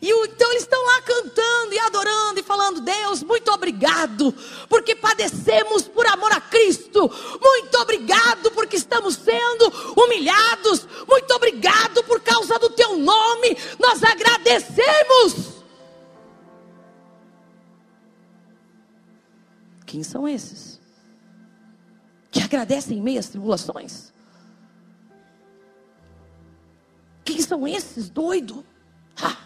[0.00, 4.32] E então eles estão lá cantando e adorando e falando: Deus, muito obrigado,
[4.68, 7.10] porque padecemos por amor a Cristo.
[7.40, 10.86] Muito obrigado, porque estamos sendo humilhados.
[11.06, 13.56] Muito obrigado por causa do teu nome.
[13.78, 15.57] Nós agradecemos.
[19.88, 20.78] Quem são esses?
[22.30, 24.12] Que agradecem em meio às tribulações?
[27.24, 28.62] Quem são esses doidos?
[29.16, 29.38] Ah.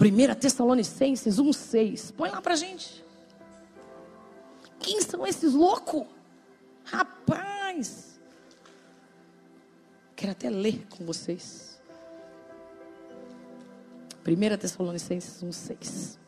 [0.00, 2.12] 1 Tessalonicenses 1,6.
[2.12, 3.04] Põe lá pra gente.
[4.80, 6.04] Quem são esses loucos?
[6.84, 8.20] Rapaz.
[10.16, 11.80] Quero até ler com vocês.
[14.26, 16.21] 1 Tessalonicenses 1,6.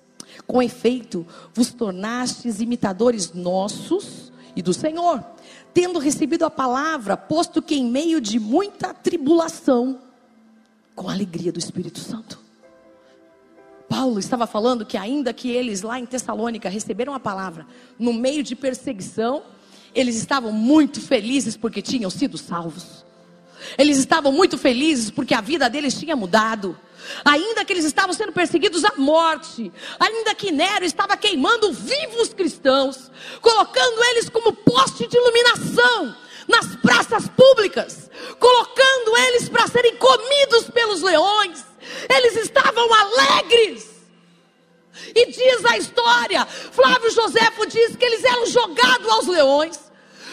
[0.47, 5.25] Com efeito, vos tornastes imitadores nossos e do Senhor,
[5.73, 10.01] tendo recebido a palavra, posto que em meio de muita tribulação,
[10.95, 12.45] com a alegria do Espírito Santo
[13.95, 17.65] Paulo estava falando que, ainda que eles lá em Tessalônica receberam a palavra
[17.97, 19.45] no meio de perseguição,
[19.95, 23.05] eles estavam muito felizes porque tinham sido salvos.
[23.79, 26.77] Eles estavam muito felizes porque a vida deles tinha mudado.
[27.25, 33.11] Ainda que eles estavam sendo perseguidos à morte, ainda que Nero estava queimando vivos cristãos,
[33.41, 36.17] colocando eles como poste de iluminação
[36.49, 41.65] nas praças públicas, colocando eles para serem comidos pelos leões
[42.09, 43.91] eles estavam alegres.
[45.15, 49.79] E diz a história, Flávio Joséfo diz que eles eram jogados aos leões,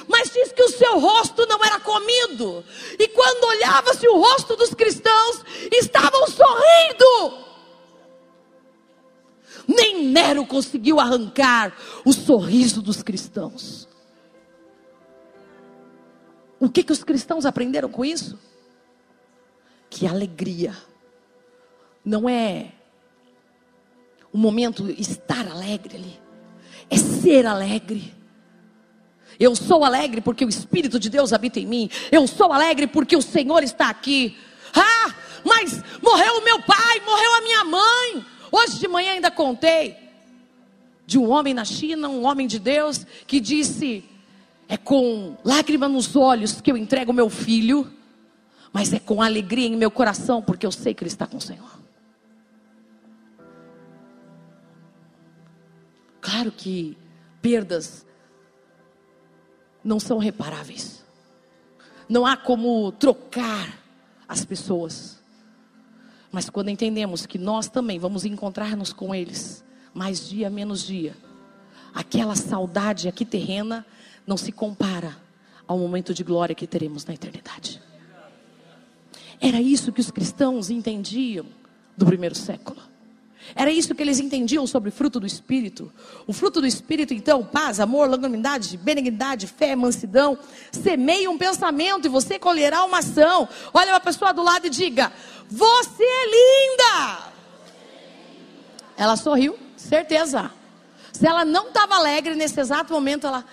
[0.07, 2.63] mas diz que o seu rosto não era comido.
[2.97, 7.51] E quando olhava-se o rosto dos cristãos, estavam sorrindo.
[9.67, 13.87] Nem Nero conseguiu arrancar o sorriso dos cristãos.
[16.59, 18.37] O que, que os cristãos aprenderam com isso?
[19.89, 20.75] Que alegria
[22.03, 22.73] não é
[24.33, 26.19] o momento estar alegre ali,
[26.89, 28.13] é ser alegre.
[29.41, 31.89] Eu sou alegre porque o Espírito de Deus habita em mim.
[32.11, 34.37] Eu sou alegre porque o Senhor está aqui.
[34.71, 38.25] Ah, mas morreu o meu pai, morreu a minha mãe.
[38.51, 39.97] Hoje de manhã ainda contei
[41.07, 44.05] de um homem na China, um homem de Deus, que disse:
[44.69, 47.91] É com lágrima nos olhos que eu entrego meu filho,
[48.71, 51.41] mas é com alegria em meu coração, porque eu sei que ele está com o
[51.41, 51.79] Senhor.
[56.21, 56.95] Claro que
[57.41, 58.05] perdas
[59.83, 61.01] não são reparáveis.
[62.07, 63.79] não há como trocar
[64.27, 65.21] as pessoas.
[66.31, 69.63] Mas quando entendemos que nós também vamos encontrar-nos com eles,
[69.93, 71.15] mais dia menos dia,
[71.93, 73.85] aquela saudade aqui terrena
[74.27, 75.17] não se compara
[75.67, 77.81] ao momento de glória que teremos na eternidade.
[79.39, 81.45] Era isso que os cristãos entendiam
[81.97, 82.90] do primeiro século.
[83.55, 85.91] Era isso que eles entendiam sobre o fruto do Espírito.
[86.25, 90.37] O fruto do Espírito, então, paz, amor, longanimidade, benignidade, fé, mansidão.
[90.71, 93.47] Semeie um pensamento e você colherá uma ação.
[93.73, 95.11] Olha uma pessoa do lado e diga:
[95.49, 97.31] Você é linda!
[98.97, 100.51] Ela sorriu, certeza.
[101.11, 103.45] Se ela não estava alegre nesse exato momento, ela.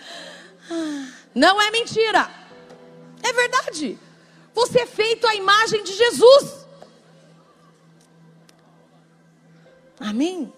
[0.70, 2.30] Ah, não é mentira.
[3.22, 3.98] É verdade.
[4.54, 6.67] Você é feito à imagem de Jesus.
[10.00, 10.52] Amém?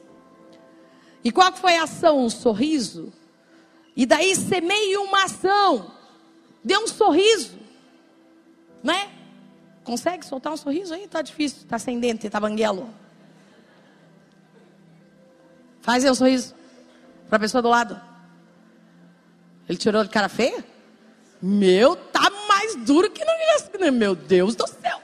[1.22, 2.24] E qual foi a ação?
[2.24, 3.12] Um sorriso.
[3.96, 5.90] E daí semeie uma ação.
[6.64, 7.58] Dê um sorriso.
[8.82, 9.10] Né?
[9.84, 11.06] Consegue soltar um sorriso aí?
[11.06, 12.88] Tá difícil, tá sem dente, tá banguelo.
[15.80, 16.54] Faz aí um sorriso
[17.28, 18.00] para a pessoa do lado.
[19.68, 20.64] Ele tirou de cara feia?
[21.40, 23.40] Meu, tá mais duro que não
[23.90, 25.00] Meu Deus do céu.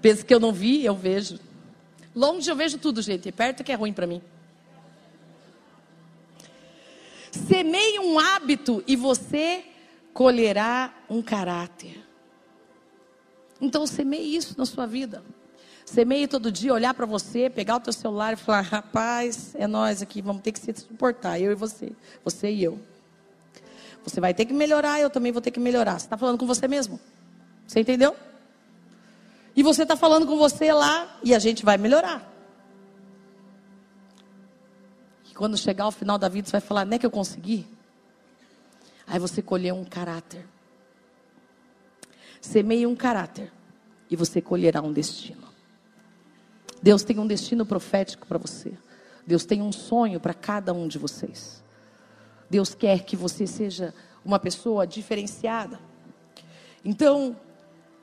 [0.00, 1.38] Pensa que eu não vi, eu vejo.
[2.18, 3.30] Longe eu vejo tudo, gente.
[3.30, 4.20] Perto que é ruim para mim.
[7.30, 9.62] Semeie um hábito e você
[10.12, 12.04] colherá um caráter.
[13.60, 15.22] Então semeie isso na sua vida.
[15.84, 20.02] Semeie todo dia, olhar para você, pegar o teu celular e falar: rapaz, é nós
[20.02, 21.92] aqui, vamos ter que se suportar, eu e você,
[22.24, 22.80] você e eu.
[24.02, 26.00] Você vai ter que melhorar, eu também vou ter que melhorar.
[26.00, 26.98] Você está falando com você mesmo?
[27.64, 28.16] Você entendeu?
[29.58, 32.32] E você está falando com você lá e a gente vai melhorar.
[35.28, 37.66] E quando chegar ao final da vida, você vai falar, não é que eu consegui?
[39.04, 40.46] Aí você colheu um caráter.
[42.40, 43.52] Semeie um caráter
[44.08, 45.48] e você colherá um destino.
[46.80, 48.72] Deus tem um destino profético para você.
[49.26, 51.64] Deus tem um sonho para cada um de vocês.
[52.48, 53.92] Deus quer que você seja
[54.24, 55.80] uma pessoa diferenciada.
[56.84, 57.36] Então,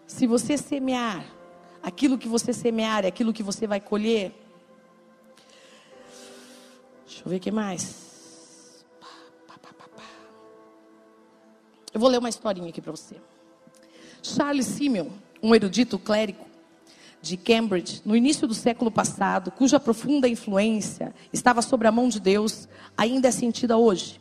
[0.05, 1.34] se você semear
[1.85, 4.33] aquilo que você semear é aquilo que você vai colher.
[7.05, 8.03] Deixa eu ver o que mais.
[11.93, 13.15] Eu vou ler uma historinha aqui para você.
[14.21, 15.07] Charles Simeon,
[15.41, 16.43] um erudito clérigo
[17.21, 22.19] de Cambridge, no início do século passado, cuja profunda influência estava sobre a mão de
[22.19, 22.67] Deus,
[22.97, 24.19] ainda é sentida hoje.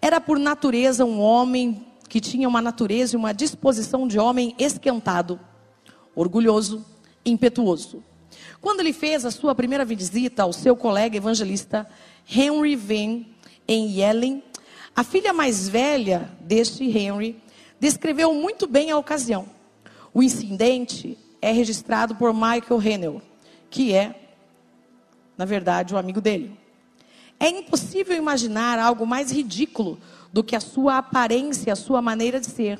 [0.00, 5.40] Era por natureza um homem que tinha uma natureza e uma disposição de homem esquentado,
[6.14, 6.84] orgulhoso,
[7.24, 8.02] impetuoso.
[8.60, 11.88] Quando ele fez a sua primeira visita ao seu colega evangelista
[12.28, 13.24] Henry Venn
[13.66, 14.42] em Yellen,
[14.94, 17.40] a filha mais velha deste Henry
[17.78, 19.48] descreveu muito bem a ocasião.
[20.12, 23.22] O incidente é registrado por Michael Hennell,
[23.70, 24.14] que é,
[25.38, 26.58] na verdade, o amigo dele.
[27.38, 29.98] É impossível imaginar algo mais ridículo
[30.30, 32.78] do que a sua aparência, a sua maneira de ser.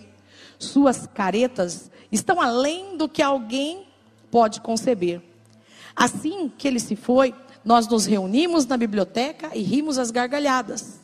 [0.58, 3.86] Suas caretas estão além do que alguém
[4.30, 5.20] pode conceber.
[5.94, 7.34] Assim que ele se foi,
[7.64, 11.00] nós nos reunimos na biblioteca e rimos as gargalhadas.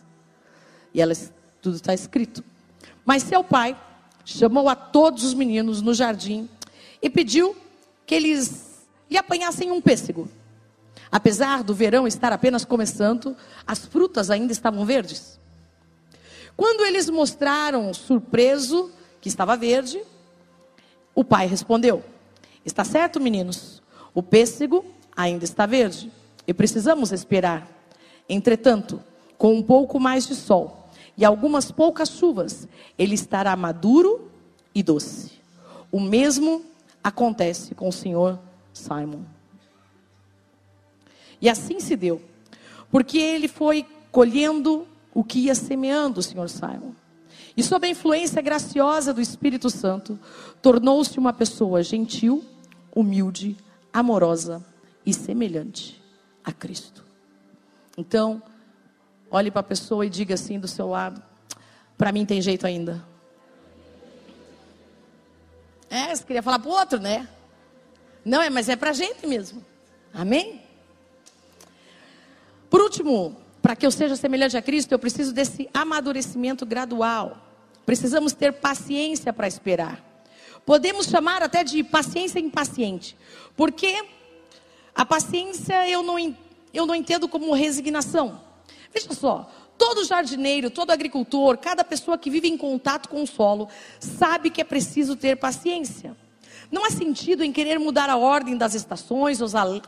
[0.94, 2.42] E elas, tudo está escrito.
[3.04, 3.76] Mas seu pai
[4.24, 6.48] chamou a todos os meninos no jardim
[7.02, 7.56] e pediu
[8.06, 10.28] que eles lhe apanhassem um pêssego.
[11.10, 13.36] Apesar do verão estar apenas começando,
[13.66, 15.38] as frutas ainda estavam verdes.
[16.56, 18.90] Quando eles mostraram surpreso
[19.20, 20.02] que estava verde,
[21.16, 22.04] o pai respondeu:
[22.64, 23.82] Está certo, meninos?
[24.14, 24.84] O pêssego
[25.16, 26.12] ainda está verde
[26.46, 27.66] e precisamos esperar.
[28.28, 29.02] Entretanto,
[29.38, 34.30] com um pouco mais de sol e algumas poucas chuvas, ele estará maduro
[34.74, 35.32] e doce.
[35.90, 36.62] O mesmo
[37.02, 38.38] acontece com o senhor
[38.72, 39.22] Simon.
[41.40, 42.20] E assim se deu,
[42.90, 46.92] porque ele foi colhendo o que ia semeando, o Senhor Simon.
[47.56, 50.18] E sob a influência graciosa do Espírito Santo,
[50.60, 52.44] tornou-se uma pessoa gentil,
[52.94, 53.56] humilde,
[53.92, 54.64] amorosa
[55.06, 56.02] e semelhante
[56.44, 57.02] a Cristo.
[57.96, 58.42] Então,
[59.30, 61.22] olhe para a pessoa e diga assim do seu lado:
[61.96, 63.02] para mim tem jeito ainda.
[65.88, 67.26] É, você queria falar para o outro, né?
[68.24, 69.64] Não, é, mas é para a gente mesmo.
[70.12, 70.60] Amém?
[72.68, 77.45] Por último, para que eu seja semelhante a Cristo, eu preciso desse amadurecimento gradual.
[77.86, 80.04] Precisamos ter paciência para esperar.
[80.66, 83.16] Podemos chamar até de paciência impaciente,
[83.56, 84.04] porque
[84.94, 86.18] a paciência eu não,
[86.74, 88.40] eu não entendo como resignação.
[88.92, 93.68] Veja só, Todo jardineiro, todo agricultor, cada pessoa que vive em contato com o solo,
[94.00, 96.16] sabe que é preciso ter paciência.
[96.70, 99.38] Não há sentido em querer mudar a ordem das estações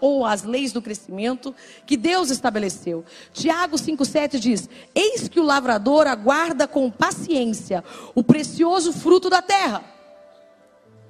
[0.01, 1.55] ou as leis do crescimento
[1.85, 3.05] que Deus estabeleceu.
[3.33, 7.83] Tiago 5,7 diz: Eis que o lavrador aguarda com paciência
[8.15, 9.85] o precioso fruto da terra.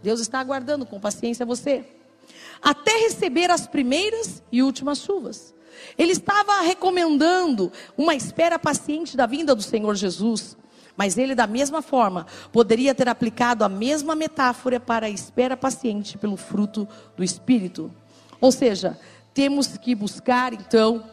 [0.03, 1.85] Deus está aguardando com paciência você,
[2.63, 5.55] até receber as primeiras e últimas chuvas.
[5.97, 10.57] Ele estava recomendando uma espera paciente da vinda do Senhor Jesus.
[10.99, 16.19] Mas ele, da mesma forma, poderia ter aplicado a mesma metáfora para a espera paciente
[16.19, 17.89] pelo fruto do Espírito.
[18.41, 18.99] Ou seja,
[19.33, 21.05] temos que buscar, então,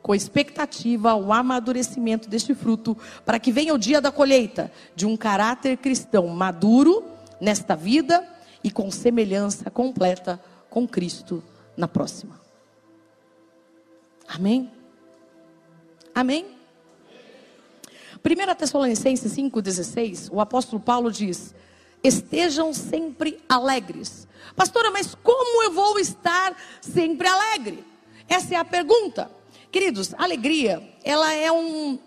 [0.00, 2.96] com expectativa, o amadurecimento deste fruto,
[3.26, 7.04] para que venha o dia da colheita de um caráter cristão maduro
[7.40, 8.24] nesta vida
[8.62, 10.40] e com semelhança completa
[10.70, 11.42] com Cristo
[11.76, 12.40] na próxima.
[14.28, 14.70] Amém?
[16.14, 16.59] Amém?
[18.22, 21.54] 1 Tessalonicenses 5,16, o apóstolo Paulo diz:
[22.02, 24.28] Estejam sempre alegres.
[24.54, 27.84] Pastora, mas como eu vou estar sempre alegre?
[28.28, 29.30] Essa é a pergunta.
[29.72, 31.98] Queridos, alegria, ela é um.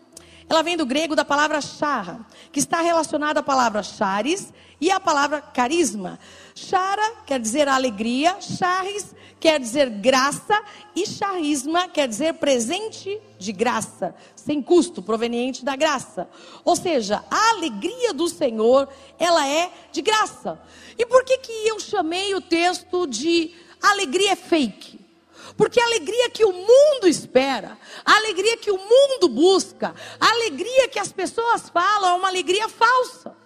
[0.49, 4.99] Ela vem do grego da palavra charra, que está relacionada à palavra charis e à
[4.99, 6.19] palavra carisma.
[6.53, 10.63] Chara quer dizer alegria, charis quer dizer graça
[10.95, 16.29] e charisma quer dizer presente de graça, sem custo, proveniente da graça.
[16.63, 18.87] Ou seja, a alegria do Senhor,
[19.19, 20.57] ela é de graça.
[20.97, 24.97] E por que que eu chamei o texto de alegria é fake?
[25.57, 30.87] Porque a alegria que o mundo espera, a alegria que o mundo busca, a alegria
[30.87, 33.42] que as pessoas falam é uma alegria falsa.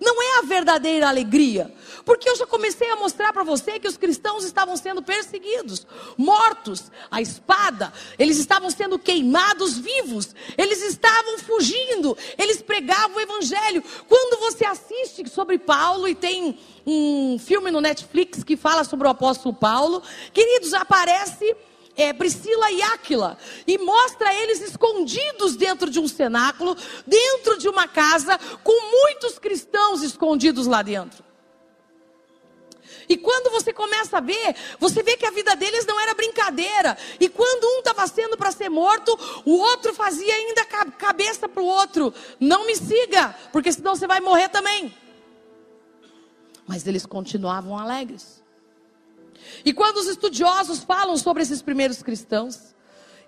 [0.00, 1.72] Não é a verdadeira alegria.
[2.04, 5.86] Porque eu já comecei a mostrar para você que os cristãos estavam sendo perseguidos,
[6.16, 13.84] mortos, a espada, eles estavam sendo queimados vivos, eles estavam fugindo, eles pregavam o evangelho.
[14.08, 19.10] Quando você assiste sobre Paulo e tem um filme no Netflix que fala sobre o
[19.10, 21.54] apóstolo Paulo, queridos, aparece
[22.02, 23.36] é, Priscila e Áquila
[23.66, 26.76] e mostra eles escondidos dentro de um cenáculo,
[27.06, 31.24] dentro de uma casa, com muitos cristãos escondidos lá dentro.
[33.08, 36.96] E quando você começa a ver, você vê que a vida deles não era brincadeira.
[37.18, 41.66] E quando um estava sendo para ser morto, o outro fazia ainda cabeça para o
[41.66, 44.94] outro: não me siga, porque senão você vai morrer também.
[46.68, 48.40] Mas eles continuavam alegres.
[49.64, 52.74] E quando os estudiosos falam sobre esses primeiros cristãos,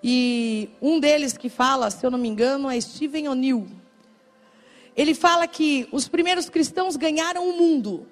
[0.02, 3.68] e um deles que fala, se eu não me engano, é Stephen O'Neill.
[4.96, 8.06] Ele fala que os primeiros cristãos ganharam o mundo,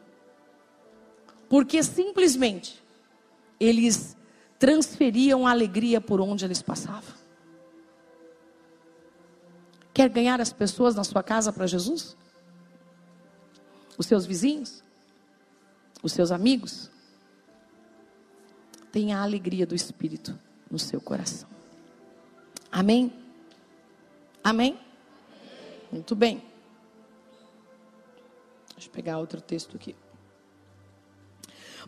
[1.49, 2.83] porque simplesmente
[3.59, 4.17] eles
[4.59, 7.15] transferiam a alegria por onde eles passavam.
[9.93, 12.17] Quer ganhar as pessoas na sua casa para Jesus?
[13.99, 14.83] Os seus vizinhos?
[16.03, 16.90] Os seus amigos?
[18.93, 20.39] Tenha a alegria do Espírito
[20.71, 21.49] no seu coração.
[22.71, 23.13] Amém?
[24.43, 24.79] Amém?
[25.91, 26.43] Muito bem.
[28.75, 29.95] Deixa eu pegar outro texto aqui.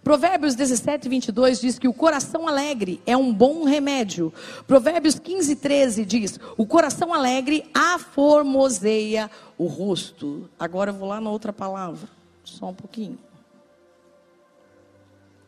[0.02, 4.32] Provérbios 17, 22 diz que o coração alegre é um bom remédio.
[4.66, 10.50] Provérbios 15, 13 diz: o coração alegre aformoseia o rosto.
[10.58, 12.08] Agora eu vou lá na outra palavra,
[12.42, 13.18] só um pouquinho.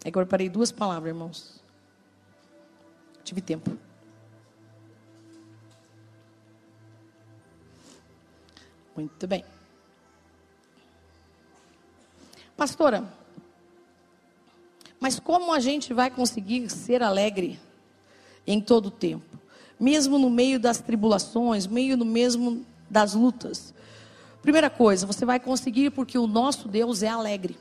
[0.05, 1.65] É que eu preparei duas palavras, irmãos.
[3.25, 3.77] Tive tempo.
[8.95, 9.45] Muito bem.
[12.57, 13.05] Pastora,
[15.01, 17.59] mas como a gente vai conseguir ser alegre
[18.47, 19.39] em todo o tempo?
[19.81, 23.75] Mesmo no meio das tribulações, meio no mesmo das lutas.
[24.41, 27.59] Primeira coisa, você vai conseguir porque o nosso Deus é alegre.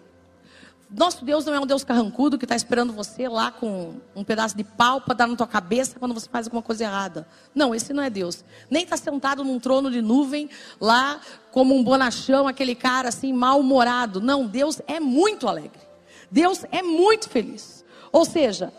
[0.96, 4.56] Nosso Deus não é um Deus carrancudo que está esperando você lá com um pedaço
[4.56, 7.28] de pau para dar na tua cabeça quando você faz alguma coisa errada.
[7.56, 8.46] Não, esse não é Deus.
[8.70, 10.48] Nem está sentado num trono de nuvem
[10.80, 11.20] lá
[11.52, 14.22] como um bonachão, aquele cara assim mal-humorado.
[14.22, 15.82] Não, Deus é muito alegre.
[16.30, 17.84] Deus é muito feliz.
[18.12, 18.72] Ou seja,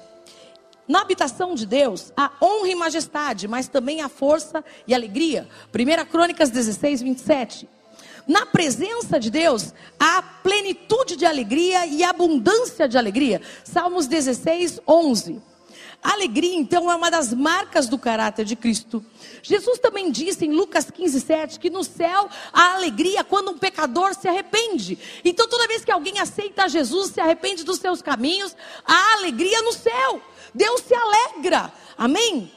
[0.87, 5.49] na habitação de Deus há honra e majestade, mas também há força e alegria.
[5.75, 7.69] 1 Crônicas 16, 27.
[8.27, 13.41] Na presença de Deus há plenitude de alegria e abundância de alegria.
[13.65, 15.43] Salmos 16, 11.
[16.03, 19.03] Alegria, então, é uma das marcas do caráter de Cristo.
[19.43, 24.15] Jesus também disse em Lucas 15, 7 que no céu há alegria quando um pecador
[24.15, 24.99] se arrepende.
[25.25, 28.55] Então, toda vez que alguém aceita Jesus, se arrepende dos seus caminhos,
[28.87, 30.21] há alegria no céu.
[30.55, 31.73] Deus se alegra.
[31.97, 32.53] Amém?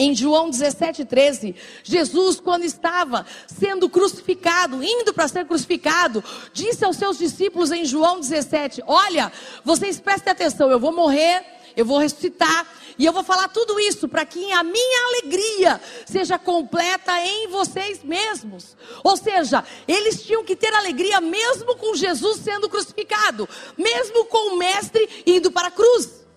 [0.00, 6.22] Em João 17, 13, Jesus, quando estava sendo crucificado, indo para ser crucificado,
[6.52, 9.32] disse aos seus discípulos em João 17: Olha,
[9.64, 11.44] vocês prestem atenção, eu vou morrer,
[11.76, 12.64] eu vou ressuscitar,
[12.96, 18.04] e eu vou falar tudo isso para que a minha alegria seja completa em vocês
[18.04, 18.76] mesmos.
[19.02, 24.58] Ou seja, eles tinham que ter alegria mesmo com Jesus sendo crucificado, mesmo com o
[24.58, 26.27] Mestre indo para a cruz.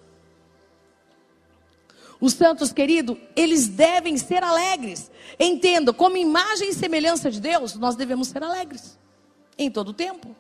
[2.21, 5.09] Os santos, querido, eles devem ser alegres.
[5.39, 8.97] Entenda, como imagem e semelhança de Deus, nós devemos ser alegres
[9.57, 10.35] em todo o tempo.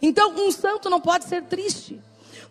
[0.00, 2.00] Então, um santo não pode ser triste.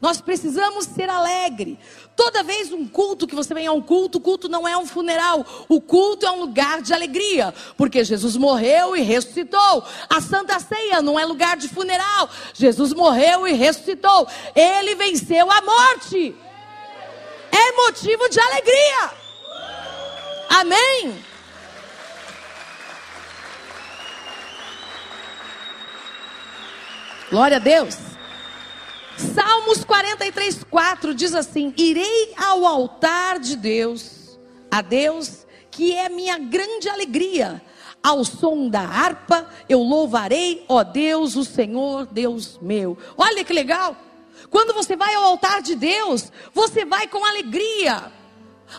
[0.01, 1.79] Nós precisamos ser alegre.
[2.17, 4.85] Toda vez um culto que você vem a um culto, o culto não é um
[4.85, 5.45] funeral.
[5.69, 9.85] O culto é um lugar de alegria, porque Jesus morreu e ressuscitou.
[10.09, 12.29] A Santa Ceia não é lugar de funeral.
[12.53, 14.27] Jesus morreu e ressuscitou.
[14.53, 16.35] Ele venceu a morte
[17.55, 19.11] é motivo de alegria.
[20.49, 21.23] Amém?
[27.29, 27.97] Glória a Deus.
[29.17, 34.37] Salmos 43, 4 diz assim: Irei ao altar de Deus,
[34.69, 37.61] a Deus, que é minha grande alegria.
[38.03, 42.97] Ao som da harpa eu louvarei, ó Deus, o Senhor, Deus meu.
[43.17, 43.97] Olha que legal.
[44.49, 48.11] Quando você vai ao altar de Deus, você vai com alegria.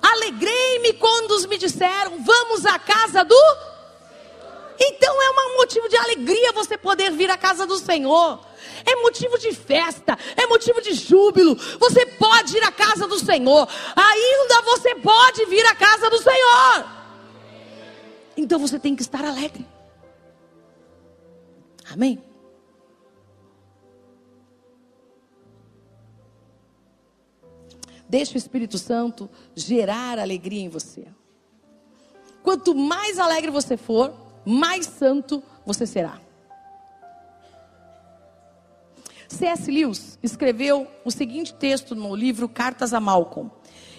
[0.03, 3.35] Alegrei-me quando me disseram: Vamos à casa do.
[4.79, 8.41] Então é um motivo de alegria você poder vir à casa do Senhor.
[8.85, 11.57] É motivo de festa, é motivo de júbilo.
[11.79, 13.69] Você pode ir à casa do Senhor.
[13.97, 16.87] Ainda você pode vir à casa do Senhor.
[18.37, 19.67] Então você tem que estar alegre.
[21.91, 22.23] Amém?
[28.17, 31.07] Deixe o Espírito Santo gerar alegria em você.
[32.43, 34.11] Quanto mais alegre você for,
[34.43, 36.19] mais santo você será.
[39.29, 39.71] C.S.
[39.71, 43.51] Lewis escreveu o seguinte texto no livro Cartas a Malcolm.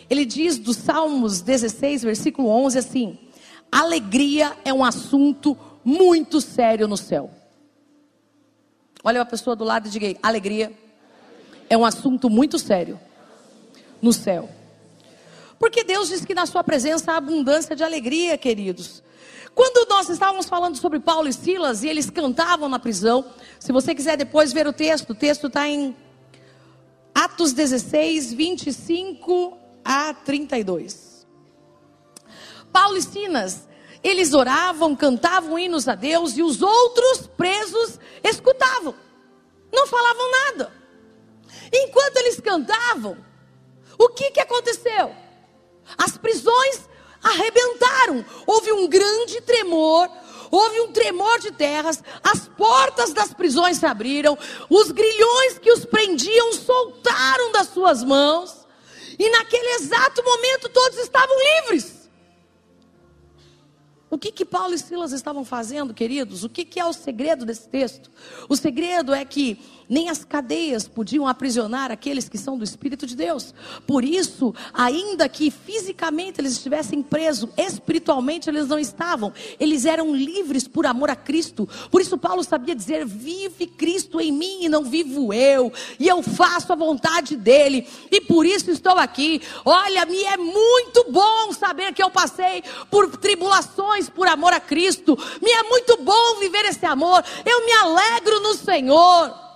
[0.10, 3.20] Ele diz dos Salmos 16, versículo 11 assim:
[3.72, 5.56] Alegria é um assunto
[5.86, 7.30] muito sério no céu.
[9.04, 10.74] Olha a pessoa do lado e diga alegria
[11.70, 13.00] é um assunto muito sério
[14.02, 14.50] no céu.
[15.60, 19.04] Porque Deus diz que na sua presença há abundância de alegria, queridos.
[19.56, 23.26] Quando nós estávamos falando sobre Paulo e Silas e eles cantavam na prisão,
[23.60, 25.96] se você quiser depois ver o texto, o texto está em
[27.14, 31.26] Atos 16, 25 a 32.
[32.72, 33.68] Paulo e Silas,
[34.04, 38.94] eles oravam, cantavam hinos a Deus e os outros presos escutavam,
[39.74, 40.72] não falavam nada.
[41.74, 43.18] Enquanto eles cantavam,
[43.98, 45.14] o que, que aconteceu?
[45.98, 46.90] As prisões
[47.24, 48.26] arrebentaram.
[48.46, 50.10] Houve um grande tremor.
[50.50, 54.38] Houve um tremor de terras, as portas das prisões se abriram,
[54.70, 58.66] os grilhões que os prendiam soltaram das suas mãos,
[59.20, 61.97] e naquele exato momento todos estavam livres.
[64.10, 66.44] O que que Paulo e Silas estavam fazendo, queridos?
[66.46, 68.10] O que que é o segredo desse texto?
[68.48, 73.16] O segredo é que nem as cadeias podiam aprisionar aqueles que são do Espírito de
[73.16, 73.54] Deus.
[73.86, 79.34] Por isso, ainda que fisicamente eles estivessem presos, espiritualmente eles não estavam.
[79.60, 81.68] Eles eram livres por amor a Cristo.
[81.92, 86.22] Por isso, Paulo sabia dizer: Vive Cristo em mim e não vivo eu, e eu
[86.22, 89.42] faço a vontade dele, e por isso estou aqui.
[89.66, 95.18] Olha, me é muito bom saber que eu passei por tribulações por amor a Cristo.
[95.42, 97.24] Me é muito bom viver esse amor.
[97.46, 99.48] Eu me alegro no Senhor.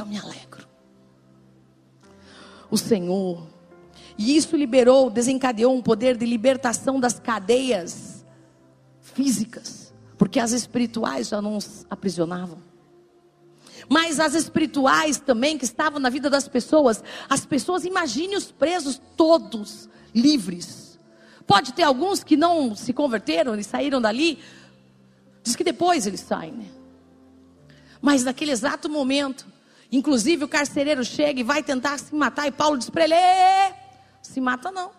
[0.00, 0.68] eu me alegro.
[2.70, 3.46] O Senhor,
[4.18, 8.24] e isso liberou, desencadeou um poder de libertação das cadeias
[9.00, 12.58] físicas, porque as espirituais já não os aprisionavam.
[13.88, 19.00] Mas as espirituais também que estavam na vida das pessoas, as pessoas, imagine os presos
[19.16, 20.98] todos livres.
[21.46, 24.40] Pode ter alguns que não se converteram e saíram dali,
[25.42, 26.66] diz que depois eles saem, né?
[28.00, 29.46] Mas naquele exato momento,
[29.90, 32.46] Inclusive o carcereiro chega e vai tentar se matar.
[32.46, 33.14] E Paulo diz para ele:
[34.22, 34.90] se mata não.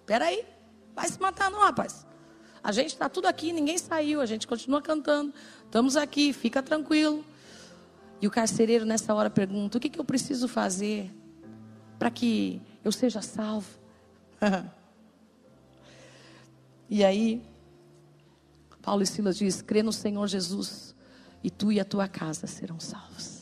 [0.00, 0.44] Espera aí,
[0.94, 2.06] vai se matar não, rapaz.
[2.62, 5.32] A gente está tudo aqui, ninguém saiu, a gente continua cantando.
[5.64, 7.24] Estamos aqui, fica tranquilo.
[8.20, 11.10] E o carcereiro nessa hora pergunta: o que, que eu preciso fazer
[11.98, 13.79] para que eu seja salvo?
[16.88, 17.42] e aí,
[18.82, 20.94] Paulo e Silas diz: crê no Senhor Jesus,
[21.42, 23.40] e tu e a tua casa serão salvos.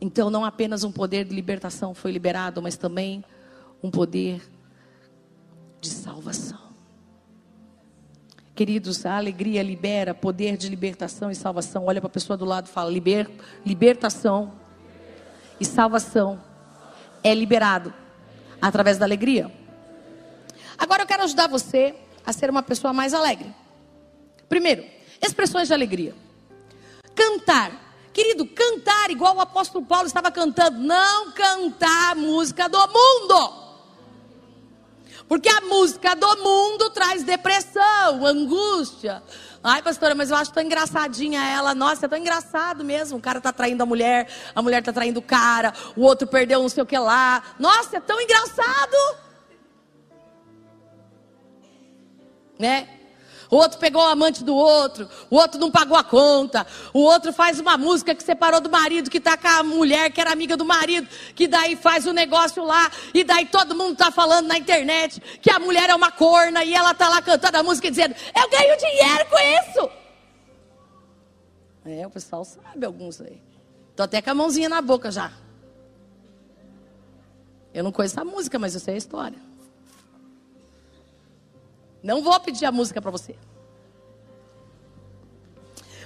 [0.00, 3.24] Então, não apenas um poder de libertação foi liberado, mas também
[3.82, 4.42] um poder
[5.80, 6.62] de salvação.
[8.54, 11.86] Queridos, a alegria libera poder de libertação e salvação.
[11.86, 13.30] Olha para a pessoa do lado e fala: liber,
[13.64, 14.52] libertação
[15.58, 16.40] e salvação
[17.22, 18.03] é liberado
[18.68, 19.52] através da alegria.
[20.78, 21.94] Agora eu quero ajudar você
[22.24, 23.54] a ser uma pessoa mais alegre.
[24.48, 24.82] Primeiro,
[25.20, 26.14] expressões de alegria.
[27.14, 27.82] Cantar.
[28.10, 30.78] Querido, cantar igual o apóstolo Paulo estava cantando.
[30.78, 33.64] Não cantar música do mundo.
[35.28, 39.22] Porque a música do mundo traz depressão, angústia.
[39.66, 41.74] Ai, pastora, mas eu acho tão engraçadinha ela.
[41.74, 43.16] Nossa, é tão engraçado mesmo.
[43.16, 46.60] O cara tá traindo a mulher, a mulher tá traindo o cara, o outro perdeu
[46.60, 47.42] não sei o que lá.
[47.58, 48.96] Nossa, é tão engraçado.
[52.58, 53.03] Né?
[53.54, 57.32] O outro pegou o amante do outro, o outro não pagou a conta, o outro
[57.32, 60.56] faz uma música que separou do marido, que está com a mulher que era amiga
[60.56, 64.48] do marido, que daí faz o um negócio lá, e daí todo mundo está falando
[64.48, 67.88] na internet que a mulher é uma corna e ela está lá cantando a música
[67.88, 69.90] dizendo: Eu ganho dinheiro com isso.
[71.84, 73.40] É, o pessoal sabe alguns aí.
[73.94, 75.30] Tô até com a mãozinha na boca já.
[77.72, 79.53] Eu não conheço a música, mas eu sei a história.
[82.04, 83.34] Não vou pedir a música para você.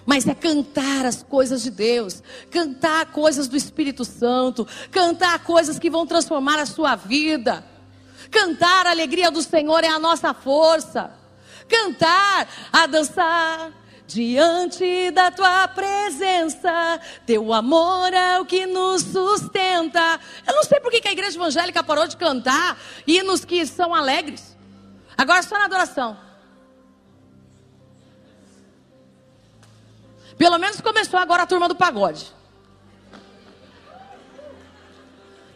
[0.07, 2.22] Mas é cantar as coisas de Deus,
[2.53, 7.64] cantar coisas do Espírito Santo, cantar coisas que vão transformar a sua vida.
[8.30, 11.11] Cantar a alegria do Senhor é a nossa força.
[11.68, 13.72] Cantar, a dançar
[14.07, 17.01] diante da tua presença.
[17.26, 20.20] Teu amor é o que nos sustenta.
[20.46, 24.58] Eu não sei por que a igreja evangélica parou de cantar hinos que são alegres.
[25.19, 26.16] Agora só na adoração.
[30.39, 32.33] Pelo menos começou agora a turma do pagode.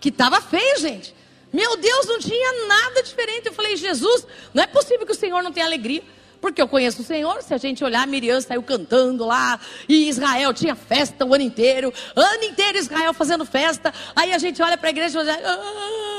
[0.00, 1.14] Que estava feio, gente.
[1.52, 3.46] Meu Deus, não tinha nada diferente.
[3.46, 6.02] Eu falei, Jesus, não é possível que o Senhor não tenha alegria.
[6.40, 10.52] Porque eu conheço o Senhor, se a gente olhar, Miriam saiu cantando lá, e Israel
[10.52, 13.94] tinha festa o ano inteiro, ano inteiro Israel fazendo festa.
[14.16, 16.11] Aí a gente olha para a igreja e fala, ah,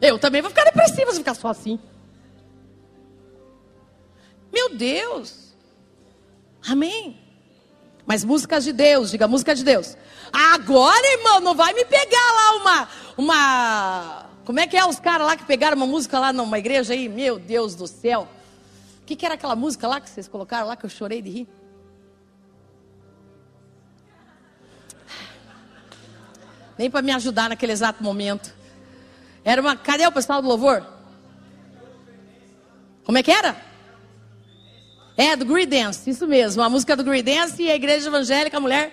[0.00, 1.78] eu também vou ficar depressiva se ficar só assim.
[4.52, 5.54] Meu Deus.
[6.66, 7.18] Amém.
[8.06, 9.96] Mas músicas de Deus, diga música de Deus.
[10.32, 12.88] Agora, irmão, não vai me pegar lá uma.
[13.16, 16.92] uma como é que é os caras lá que pegaram uma música lá numa igreja
[16.92, 17.08] aí?
[17.08, 18.28] Meu Deus do céu.
[19.02, 21.30] O que, que era aquela música lá que vocês colocaram lá que eu chorei de
[21.30, 21.48] rir?
[26.78, 28.54] Nem para me ajudar naquele exato momento.
[29.46, 29.76] Era uma.
[29.76, 30.84] Cadê o pessoal do louvor?
[33.04, 33.56] Como é que era?
[35.16, 36.60] É, do Green Dance, isso mesmo.
[36.62, 38.92] A música do Green Dance e a igreja evangélica, a mulher.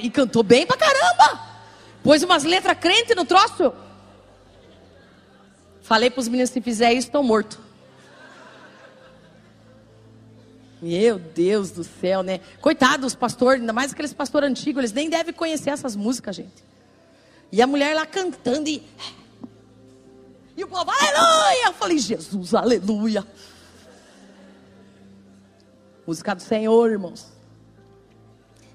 [0.00, 1.40] E cantou bem pra caramba.
[2.04, 3.72] Pôs umas letras crente no troço.
[5.82, 7.58] Falei para os meninos: se fizer isso, estão mortos.
[10.80, 12.38] Meu Deus do céu, né?
[12.60, 16.68] Coitado dos pastores, ainda mais aqueles pastores antigos, eles nem devem conhecer essas músicas, gente.
[17.50, 18.82] E a mulher lá cantando e.
[20.56, 21.66] E o povo, aleluia!
[21.68, 23.26] Eu falei, Jesus, aleluia!
[26.06, 27.26] Música do Senhor, irmãos.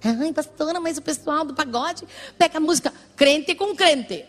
[0.03, 2.05] Ai, pastora, mas o pessoal do pagode
[2.37, 4.25] pega a música crente com crente.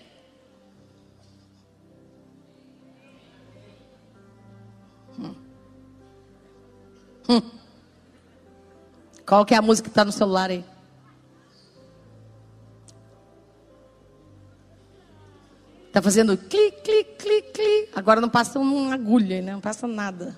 [5.19, 5.35] Hum.
[7.29, 7.51] Hum.
[9.27, 10.65] Qual que é a música que está no celular aí?
[15.95, 17.89] Está fazendo clique, clique, clique, clique.
[17.95, 19.53] Agora não passa uma agulha, né?
[19.53, 20.37] não passa nada.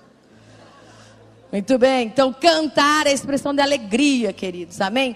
[1.51, 5.15] Muito bem, então cantar é a expressão de alegria, queridos, amém?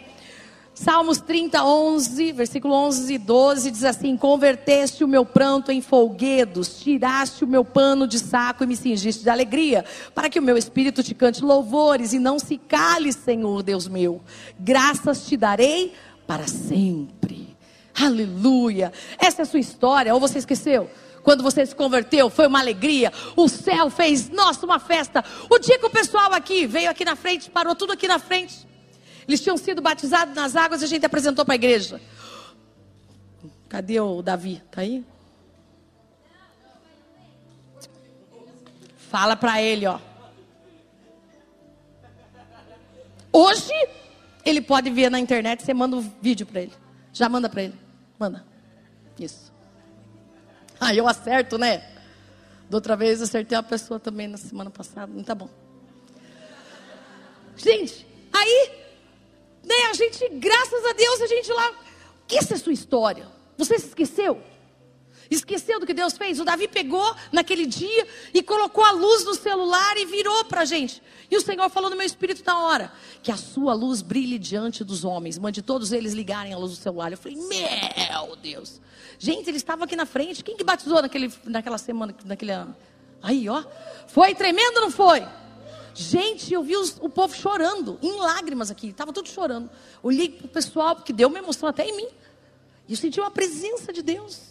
[0.74, 6.80] Salmos 30, 11, versículo 11 e 12 diz assim: Converteste o meu pranto em folguedos,
[6.80, 9.86] tiraste o meu pano de saco e me cingiste de alegria,
[10.16, 14.20] para que o meu espírito te cante louvores e não se cale, Senhor Deus meu.
[14.60, 15.94] Graças te darei
[16.26, 17.51] para sempre.
[18.06, 18.92] Aleluia.
[19.18, 20.90] Essa é a sua história, ou você esqueceu?
[21.24, 23.14] Quando você se converteu, foi uma alegria.
[23.36, 25.24] O céu fez, nossa, uma festa.
[25.50, 28.68] O dia que o pessoal aqui veio aqui na frente, parou tudo aqui na frente.
[29.28, 32.02] Eles tinham sido batizados nas águas e a gente apresentou para a igreja.
[33.70, 34.62] Cadê o Davi?
[34.72, 35.06] Tá aí?
[38.98, 40.00] Fala para ele, ó.
[43.32, 43.72] Hoje
[44.44, 46.74] ele pode ver na internet, você manda um vídeo para ele.
[47.14, 47.91] Já manda para ele.
[48.22, 48.46] Manda.
[49.20, 49.52] Isso.
[50.80, 51.80] Aí eu acerto, né?
[52.70, 55.12] Da outra vez acertei uma pessoa também na semana passada.
[55.12, 55.50] Não tá bom.
[57.58, 58.86] Gente, aí
[59.64, 61.74] né, a gente, graças a Deus, a gente lá.
[62.28, 63.28] Que essa é a sua história?
[63.58, 64.40] Você se esqueceu?
[65.32, 66.42] Esqueceu do que Deus fez?
[66.42, 70.66] O Davi pegou naquele dia e colocou a luz no celular e virou para a
[70.66, 71.02] gente.
[71.30, 72.92] E o Senhor falou no meu espírito na hora:
[73.24, 76.78] que a sua luz brilhe diante dos homens, mande todos eles ligarem a luz do
[76.78, 77.14] celular.
[77.14, 78.82] Eu falei: meu Deus.
[79.18, 80.44] Gente, ele estava aqui na frente.
[80.44, 82.76] Quem que batizou naquele, naquela semana, naquele ano?
[83.24, 83.64] Aí, ó.
[84.08, 85.26] Foi tremendo não foi?
[85.94, 88.90] Gente, eu vi os, o povo chorando, em lágrimas aqui.
[88.90, 89.70] Estava tudo chorando.
[90.04, 92.08] Olhei para o pessoal, porque deu uma emoção até em mim.
[92.88, 94.51] E eu senti uma presença de Deus.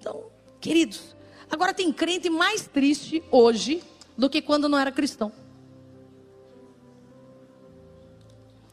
[0.00, 1.14] Então, queridos,
[1.50, 3.82] agora tem crente mais triste hoje
[4.16, 5.30] do que quando não era cristão.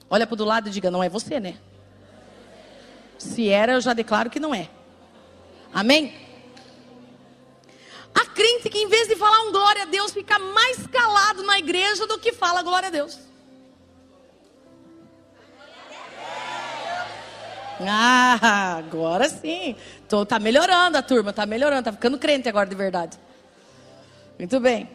[0.10, 1.60] Olha para o do lado e diga: não é você, né?
[3.18, 4.70] Se era, eu já declaro que não é.
[5.74, 6.16] Amém?
[8.16, 11.60] Há crente que, em vez de falar um glória a Deus, fica mais calado na
[11.60, 13.20] igreja do que fala glória a Deus.
[17.90, 19.76] Ah, agora sim.
[20.10, 23.18] Tô, tá melhorando a turma, tá melhorando, tá ficando crente agora de verdade.
[24.38, 24.90] Muito bem.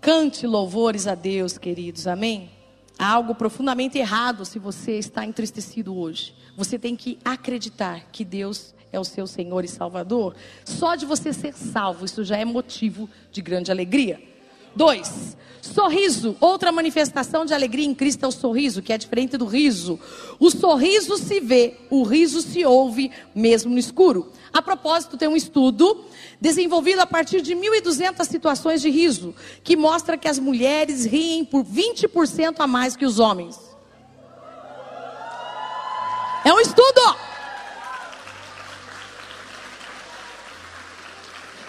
[0.00, 2.50] Cante louvores a Deus, queridos, amém?
[2.98, 6.34] Há algo profundamente errado se você está entristecido hoje.
[6.56, 10.36] Você tem que acreditar que Deus é o seu Senhor e Salvador.
[10.64, 14.33] Só de você ser salvo, isso já é motivo de grande alegria.
[14.76, 15.36] Dois,
[15.74, 16.36] sorriso.
[16.40, 19.98] Outra manifestação de alegria em Cristo é o sorriso, que é diferente do riso.
[20.38, 24.30] O sorriso se vê, o riso se ouve, mesmo no escuro.
[24.52, 26.04] A propósito, tem um estudo
[26.40, 31.64] desenvolvido a partir de 1.200 situações de riso, que mostra que as mulheres riem por
[31.64, 33.58] 20% a mais que os homens.
[36.44, 37.16] É um estudo.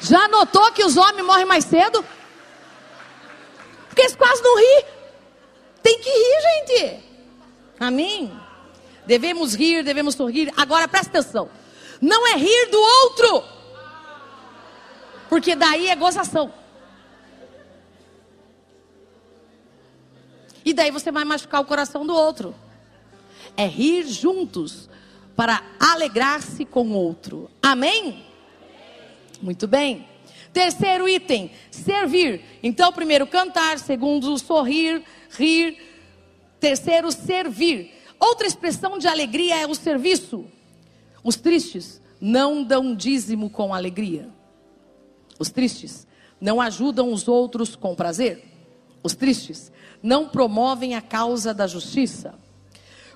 [0.01, 2.03] Já notou que os homens morrem mais cedo?
[3.95, 4.85] Porque eles quase não ri.
[5.81, 7.03] Tem que rir, gente.
[7.79, 8.29] Amém?
[9.05, 10.51] Devemos rir, devemos sorrir.
[10.57, 11.49] Agora presta atenção.
[12.01, 13.43] Não é rir do outro.
[15.29, 16.53] Porque daí é gozação.
[20.65, 22.53] E daí você vai machucar o coração do outro.
[23.55, 24.89] É rir juntos
[25.37, 27.49] para alegrar-se com o outro.
[27.63, 28.25] Amém?
[29.41, 30.05] Muito bem.
[30.55, 32.41] Terceiro item, servir.
[32.63, 33.77] Então, primeiro, cantar.
[33.77, 35.77] Segundo, sorrir, rir.
[36.61, 37.91] Terceiro, servir.
[38.17, 40.45] Outra expressão de alegria é o serviço.
[41.21, 44.29] Os tristes não dão dízimo com alegria.
[45.37, 46.07] Os tristes
[46.39, 48.41] não ajudam os outros com prazer.
[49.03, 52.33] Os tristes não promovem a causa da justiça.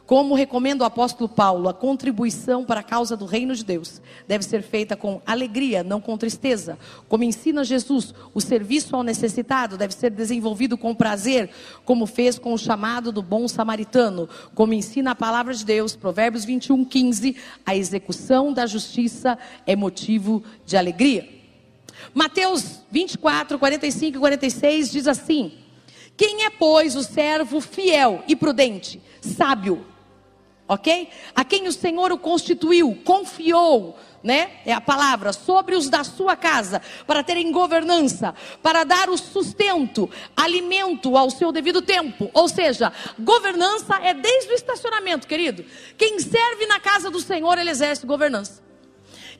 [0.09, 4.43] Como recomenda o apóstolo Paulo, a contribuição para a causa do reino de Deus deve
[4.43, 6.79] ser feita com alegria, não com tristeza.
[7.07, 11.51] Como ensina Jesus, o serviço ao necessitado deve ser desenvolvido com prazer,
[11.85, 14.27] como fez com o chamado do bom samaritano.
[14.55, 19.37] Como ensina a palavra de Deus, Provérbios 21, 15, a execução da justiça
[19.67, 21.29] é motivo de alegria.
[22.15, 25.53] Mateus 24, 45 e 46 diz assim:
[26.17, 29.85] Quem é, pois, o servo fiel e prudente, sábio?
[30.69, 31.09] Ok?
[31.35, 34.51] A quem o Senhor o constituiu, confiou, né?
[34.65, 40.09] É a palavra, sobre os da sua casa, para terem governança, para dar o sustento,
[40.37, 42.29] alimento ao seu devido tempo.
[42.33, 45.65] Ou seja, governança é desde o estacionamento, querido.
[45.97, 48.68] Quem serve na casa do Senhor, ele exerce governança.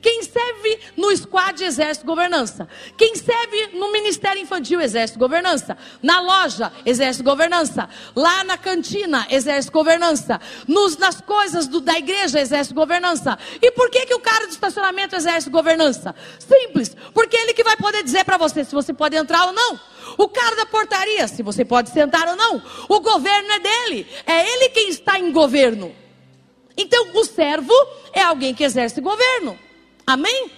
[0.00, 2.66] Quem serve no squad exerce governança.
[2.96, 5.76] Quem serve no ministério infantil exerce governança.
[6.02, 7.88] Na loja exerce governança.
[8.16, 10.40] Lá na cantina exerce governança.
[10.66, 13.38] Nos, nas coisas do, da igreja exerce governança.
[13.60, 16.14] E por que, que o cara do estacionamento exerce governança?
[16.38, 16.96] Simples.
[17.12, 19.78] Porque ele que vai poder dizer para você se você pode entrar ou não.
[20.16, 22.62] O cara da portaria, se você pode sentar ou não.
[22.88, 24.06] O governo é dele.
[24.26, 25.94] É ele quem está em governo.
[26.74, 27.74] Então, o servo
[28.14, 29.58] é alguém que exerce governo.
[30.06, 30.50] Amém?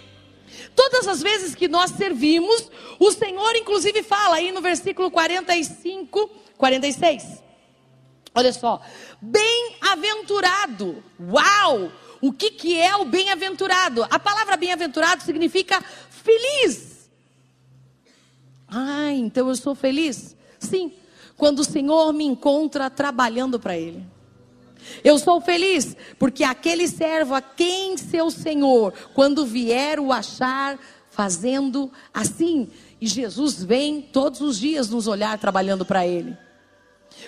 [0.74, 7.42] Todas as vezes que nós servimos, o Senhor inclusive fala aí no versículo 45, 46.
[8.34, 8.80] Olha só,
[9.20, 11.02] bem-aventurado.
[11.20, 11.92] Uau!
[12.20, 14.04] O que, que é o bem-aventurado?
[14.04, 17.10] A palavra bem-aventurado significa feliz.
[18.68, 20.36] Ah, então eu sou feliz?
[20.58, 20.92] Sim,
[21.36, 24.11] quando o Senhor me encontra trabalhando para Ele.
[25.02, 30.78] Eu sou feliz, porque aquele servo a quem seu senhor, quando vier o achar
[31.10, 32.68] fazendo assim,
[33.00, 36.36] e Jesus vem todos os dias nos olhar trabalhando para ele.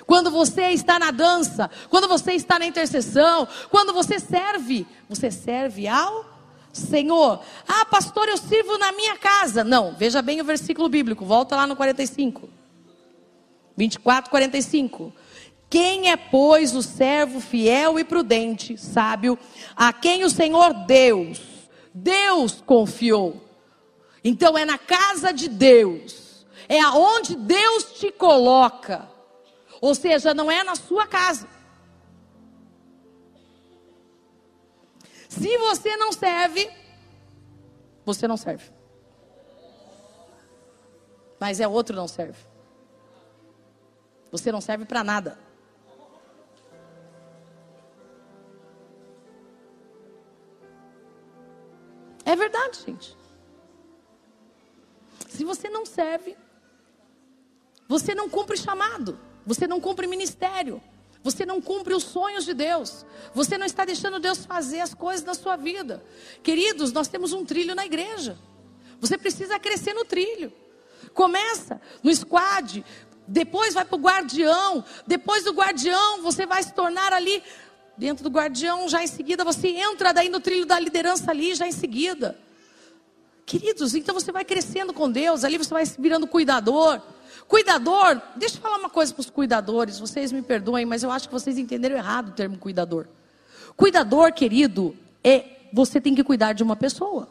[0.06, 5.86] Quando você está na dança, quando você está na intercessão, quando você serve, você serve
[5.86, 6.34] ao
[6.72, 7.40] Senhor.
[7.68, 9.62] Ah, pastor, eu sirvo na minha casa.
[9.62, 12.48] Não, veja bem o versículo bíblico, volta lá no 45.
[13.76, 15.12] 24, 45.
[15.74, 19.36] Quem é, pois, o servo fiel e prudente, sábio,
[19.74, 23.42] a quem o Senhor Deus, Deus confiou?
[24.22, 29.10] Então é na casa de Deus, é aonde Deus te coloca.
[29.80, 31.48] Ou seja, não é na sua casa.
[35.28, 36.70] Se você não serve,
[38.04, 38.70] você não serve.
[41.40, 42.38] Mas é outro não serve.
[44.30, 45.43] Você não serve para nada.
[52.24, 53.16] É verdade, gente.
[55.28, 56.36] Se você não serve,
[57.88, 60.80] você não cumpre chamado, você não cumpre ministério,
[61.22, 63.04] você não cumpre os sonhos de Deus,
[63.34, 66.04] você não está deixando Deus fazer as coisas na sua vida.
[66.42, 68.38] Queridos, nós temos um trilho na igreja.
[69.00, 70.52] Você precisa crescer no trilho.
[71.12, 72.84] Começa no squad,
[73.26, 77.42] depois vai para o guardião, depois do guardião você vai se tornar ali
[77.96, 81.66] dentro do guardião, já em seguida você entra daí no trilho da liderança ali, já
[81.66, 82.38] em seguida.
[83.46, 87.00] Queridos, então você vai crescendo com Deus, ali você vai se virando cuidador.
[87.46, 91.28] Cuidador, deixa eu falar uma coisa para os cuidadores, vocês me perdoem, mas eu acho
[91.28, 93.06] que vocês entenderam errado o termo cuidador.
[93.76, 97.28] Cuidador, querido, é você tem que cuidar de uma pessoa.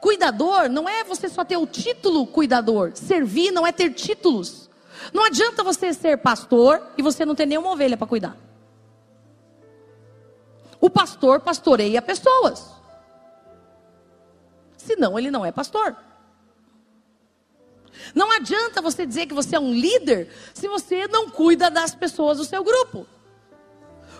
[0.00, 2.92] Cuidador não é você só ter o título cuidador.
[2.94, 4.70] Servir não é ter títulos.
[5.12, 8.36] Não adianta você ser pastor e você não ter nenhuma ovelha para cuidar.
[10.82, 12.72] O pastor pastoreia pessoas.
[14.76, 15.96] Senão ele não é pastor.
[18.12, 22.38] Não adianta você dizer que você é um líder se você não cuida das pessoas
[22.38, 23.06] do seu grupo.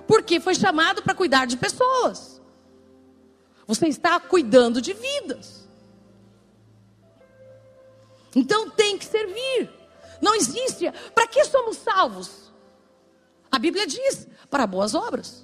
[0.07, 2.41] Porque foi chamado para cuidar de pessoas.
[3.67, 5.69] Você está cuidando de vidas.
[8.37, 9.69] Então tem que servir.
[10.21, 10.93] Não existe.
[11.13, 12.53] Para que somos salvos?
[13.51, 15.42] A Bíblia diz: para boas obras.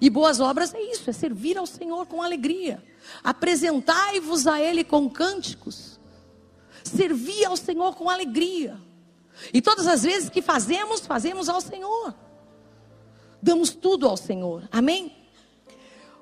[0.00, 2.82] E boas obras é isso, é servir ao Senhor com alegria.
[3.22, 6.00] Apresentai-vos a Ele com cânticos.
[6.82, 8.80] Servir ao Senhor com alegria.
[9.52, 12.14] E todas as vezes que fazemos, fazemos ao Senhor.
[13.42, 14.68] Damos tudo ao Senhor.
[14.72, 15.16] Amém?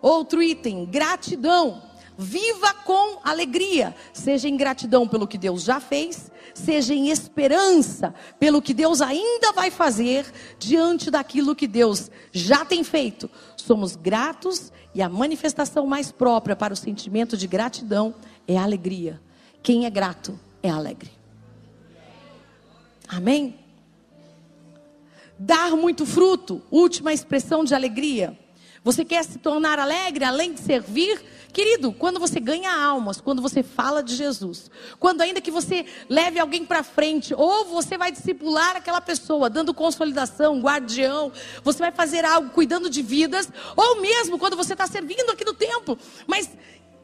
[0.00, 1.82] Outro item, gratidão.
[2.20, 8.60] Viva com alegria, seja em gratidão pelo que Deus já fez, seja em esperança pelo
[8.60, 10.26] que Deus ainda vai fazer
[10.58, 13.30] diante daquilo que Deus já tem feito.
[13.56, 18.12] Somos gratos e a manifestação mais própria para o sentimento de gratidão
[18.48, 19.20] é a alegria.
[19.62, 21.12] Quem é grato é alegre.
[23.06, 23.54] Amém?
[25.38, 28.36] Dar muito fruto, última expressão de alegria.
[28.82, 31.22] Você quer se tornar alegre além de servir?
[31.52, 36.38] Querido, quando você ganha almas, quando você fala de Jesus, quando ainda que você leve
[36.38, 41.32] alguém para frente, ou você vai discipular aquela pessoa, dando consolidação, guardião,
[41.64, 45.54] você vai fazer algo cuidando de vidas, ou mesmo quando você está servindo aqui no
[45.54, 46.50] templo, mas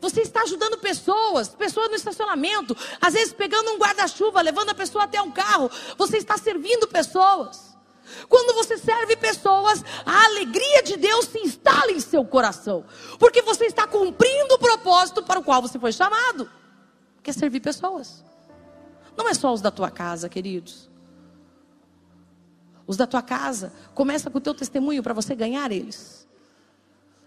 [0.00, 5.04] você está ajudando pessoas, pessoas no estacionamento, às vezes pegando um guarda-chuva, levando a pessoa
[5.04, 7.73] até um carro, você está servindo pessoas.
[8.28, 12.84] Quando você serve pessoas, a alegria de Deus se instala em seu coração,
[13.18, 16.50] porque você está cumprindo o propósito para o qual você foi chamado,
[17.22, 18.24] que é servir pessoas.
[19.16, 20.90] Não é só os da tua casa, queridos.
[22.86, 26.24] Os da tua casa, começa com o teu testemunho para você ganhar eles.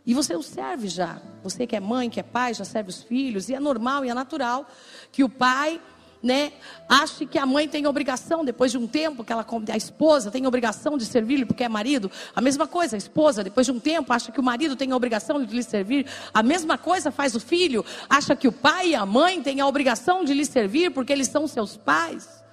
[0.05, 1.21] E você os serve já.
[1.43, 3.49] Você que é mãe, que é pai, já serve os filhos.
[3.49, 4.65] E é normal e é natural
[5.11, 5.81] que o pai
[6.27, 6.51] né,
[6.89, 10.45] ache que a mãe tem obrigação, depois de um tempo, que ela, a esposa tem
[10.45, 12.11] obrigação de servir-lhe porque é marido.
[12.35, 15.43] A mesma coisa, a esposa, depois de um tempo, acha que o marido tem obrigação
[15.43, 16.05] de lhe servir.
[16.33, 19.67] A mesma coisa faz o filho, acha que o pai e a mãe têm a
[19.67, 22.43] obrigação de lhe servir porque eles são seus pais.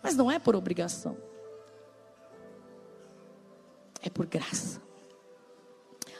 [0.00, 1.16] Mas não é por obrigação,
[4.00, 4.80] é por graça.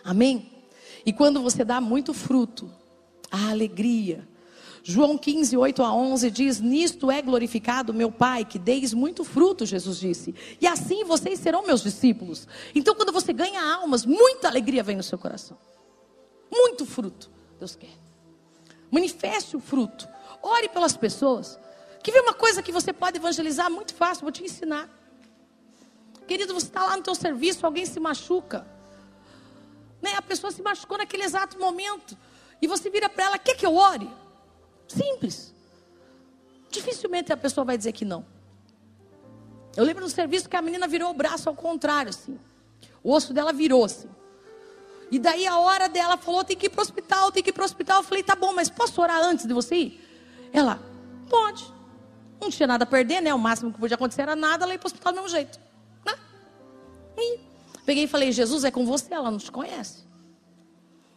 [0.02, 0.52] Amém?
[1.04, 2.68] E quando você dá muito fruto,
[3.30, 4.26] a alegria,
[4.88, 9.66] João 15, 8 a 11 diz: Nisto é glorificado meu Pai, que deis muito fruto,
[9.66, 10.32] Jesus disse.
[10.60, 12.46] E assim vocês serão meus discípulos.
[12.72, 15.58] Então, quando você ganha almas, muita alegria vem no seu coração.
[16.48, 17.28] Muito fruto,
[17.58, 17.98] Deus quer.
[18.88, 20.08] Manifeste o fruto.
[20.40, 21.58] Ore pelas pessoas.
[22.00, 24.88] Que vê uma coisa que você pode evangelizar muito fácil, vou te ensinar.
[26.28, 28.64] Querido, você está lá no teu serviço, alguém se machuca.
[30.00, 30.14] Né?
[30.14, 32.16] A pessoa se machucou naquele exato momento.
[32.62, 34.08] E você vira para ela, quer que eu ore?
[34.88, 35.54] Simples.
[36.70, 38.24] Dificilmente a pessoa vai dizer que não.
[39.76, 42.38] Eu lembro no serviço que a menina virou o braço ao contrário, assim.
[43.02, 44.08] O osso dela virou assim.
[45.10, 47.52] E daí a hora dela falou: tem que ir para o hospital, tem que ir
[47.52, 47.98] para o hospital.
[47.98, 50.48] Eu falei: tá bom, mas posso orar antes de você ir?
[50.52, 50.80] Ela:
[51.28, 51.72] pode.
[52.40, 53.32] Não tinha nada a perder, né?
[53.32, 55.58] O máximo que podia acontecer era nada, ela ir para o hospital do mesmo jeito.
[56.04, 56.14] Né?
[57.16, 57.40] E
[57.84, 60.05] peguei e falei: Jesus, é com você, ela não te conhece.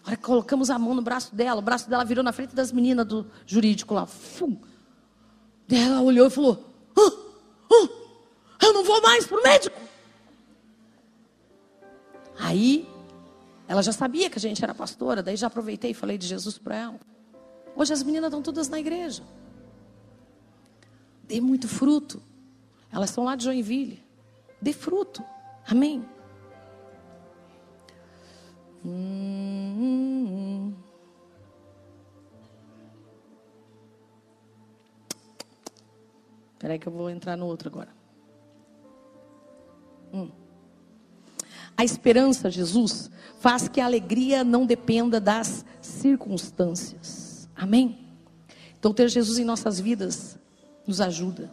[0.06, 3.06] Olha, colocamos a mão no braço dela, o braço dela virou na frente das meninas
[3.06, 4.06] do jurídico lá.
[4.06, 4.58] Fum.
[5.70, 6.66] Ela olhou e falou:
[6.97, 7.12] ah,
[7.72, 7.88] ah,
[8.62, 9.80] Eu não vou mais para o médico.
[12.39, 12.88] Aí,
[13.68, 16.58] ela já sabia que a gente era pastora, daí já aproveitei e falei de Jesus
[16.58, 17.00] para ela.
[17.76, 19.24] Hoje as meninas estão todas na igreja.
[21.24, 22.22] Dê muito fruto.
[22.91, 24.04] Elas são lá de Joinville.
[24.62, 25.24] Dê fruto.
[25.68, 26.04] Amém.
[28.86, 30.73] Hum,
[36.59, 37.88] Espera aí que eu vou entrar no outro agora.
[40.13, 40.30] Hum.
[41.77, 43.09] A esperança, Jesus,
[43.39, 47.47] faz que a alegria não dependa das circunstâncias.
[47.55, 48.05] Amém?
[48.77, 50.38] Então, ter Jesus em nossas vidas
[50.86, 51.49] nos ajuda.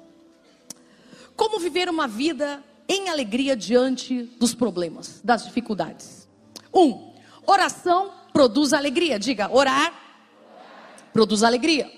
[1.36, 6.28] Como viver uma vida em alegria diante dos problemas, das dificuldades?
[6.74, 7.05] Um,
[7.46, 9.18] oração produz alegria.
[9.18, 9.92] Diga, orar
[11.12, 11.90] produz alegria.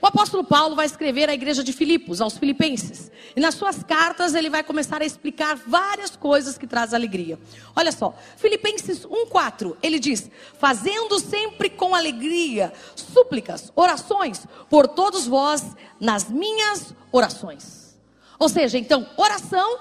[0.00, 3.10] O apóstolo Paulo vai escrever à igreja de Filipos, aos filipenses.
[3.34, 7.36] E nas suas cartas ele vai começar a explicar várias coisas que trazem alegria.
[7.74, 15.64] Olha só, Filipenses 1:4, ele diz: "Fazendo sempre com alegria súplicas, orações por todos vós
[15.98, 17.98] nas minhas orações."
[18.38, 19.78] Ou seja, então, oração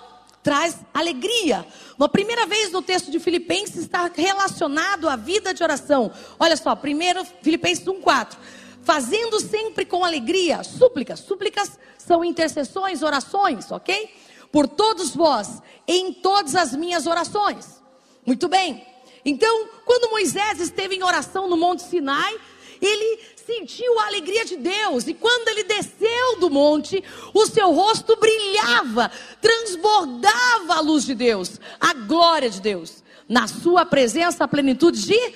[0.47, 1.67] traz alegria.
[1.97, 6.09] Uma primeira vez no texto de Filipenses está relacionado à vida de oração.
[6.39, 8.37] Olha só, primeiro Filipenses 1:4
[8.81, 11.19] fazendo sempre com alegria, súplicas.
[11.19, 14.09] Súplicas são intercessões, orações, ok?
[14.49, 17.83] Por todos vós, em todas as minhas orações.
[18.25, 18.87] Muito bem.
[19.25, 22.33] Então, quando Moisés esteve em oração no Monte Sinai,
[22.81, 27.01] ele sentiu a alegria de Deus, e quando ele desceu do monte,
[27.33, 29.09] o seu rosto brilhava,
[29.41, 33.01] transbordava a luz de Deus, a glória de Deus.
[33.27, 35.33] Na sua presença, a plenitude de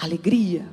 [0.00, 0.68] alegria.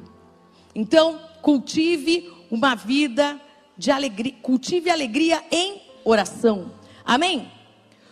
[0.74, 3.40] Então, cultive uma vida
[3.78, 6.72] de alegria, cultive alegria em oração.
[7.06, 7.52] Amém?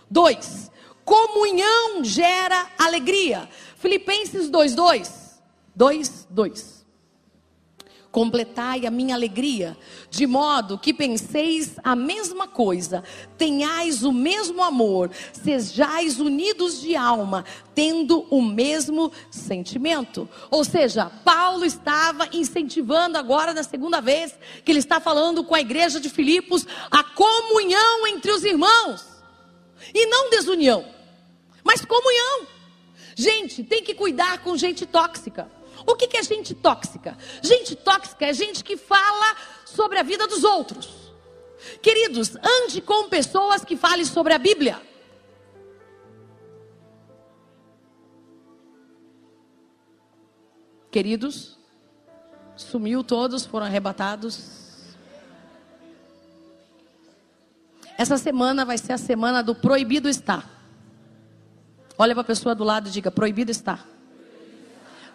[0.10, 0.72] Dois,
[1.04, 3.50] comunhão gera alegria.
[3.78, 5.18] Filipenses 2:2.
[5.76, 6.79] 2, 2
[8.12, 9.78] completai a minha alegria,
[10.10, 13.04] de modo que penseis a mesma coisa,
[13.38, 17.46] tenhais o mesmo amor, sejais unidos de alma,
[17.76, 20.28] tendo o mesmo sentimento.
[20.50, 25.62] Ou seja, Paulo estava incentivando agora na segunda vez que ele está falando com a
[25.62, 29.06] igreja de Filipos a comunhão entre os irmãos.
[29.94, 30.86] E não desunião,
[31.64, 32.48] mas comunhão.
[33.16, 35.59] Gente, tem que cuidar com gente tóxica.
[35.90, 37.18] O que, é gente tóxica?
[37.42, 39.36] Gente tóxica é gente que fala
[39.66, 41.12] sobre a vida dos outros.
[41.82, 44.80] Queridos, ande com pessoas que falem sobre a Bíblia.
[50.92, 51.58] Queridos,
[52.56, 54.86] sumiu todos, foram arrebatados.
[57.98, 60.48] Essa semana vai ser a semana do proibido estar.
[61.98, 63.99] Olha para a pessoa do lado e diga: proibido estar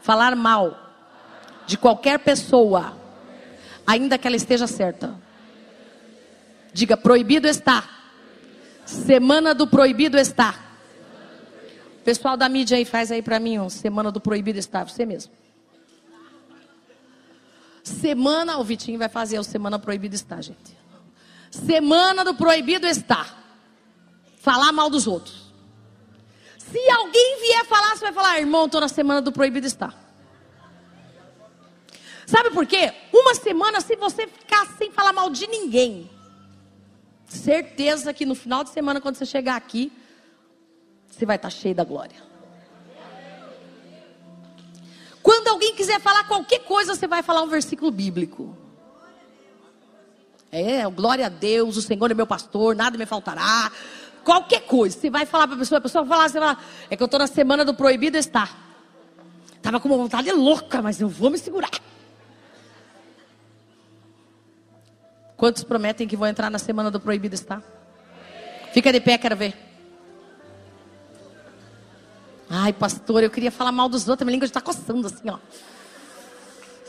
[0.05, 0.79] falar mal
[1.67, 2.95] de qualquer pessoa,
[3.87, 5.19] ainda que ela esteja certa.
[6.75, 7.89] Diga: proibido está.
[8.85, 10.63] Semana do proibido está.
[12.05, 15.33] Pessoal da mídia aí, faz aí para mim, ó, semana do proibido está, você mesmo.
[17.83, 20.77] Semana, o Vitinho vai fazer o semana proibido está, gente.
[21.51, 23.27] Semana do proibido está.
[24.39, 25.44] Falar mal dos outros.
[26.71, 29.95] Se alguém vier falar, você vai falar, irmão, estou na semana do proibido estar.
[32.27, 32.93] Sabe por quê?
[33.13, 36.11] Uma semana, se você ficar sem falar mal de ninguém,
[37.27, 39.93] certeza que no final de semana, quando você chegar aqui,
[41.11, 42.17] você vai estar cheio da glória.
[45.23, 48.57] Quando alguém quiser falar qualquer coisa, você vai falar um versículo bíblico.
[50.51, 53.73] É, glória a Deus, o Senhor é meu pastor, nada me faltará
[54.25, 54.99] qualquer coisa.
[54.99, 57.03] Você vai falar para a pessoa, a pessoa vai falar, você vai falar, é que
[57.03, 58.57] eu estou na semana do proibido estar.
[59.57, 61.71] Estava com uma vontade louca, mas eu vou me segurar.
[65.37, 67.63] Quantos prometem que vão entrar na semana do proibido estar?
[68.73, 69.57] Fica de pé, quero ver.
[72.49, 75.39] Ai, pastor, eu queria falar mal dos outros, minha língua está coçando assim, ó.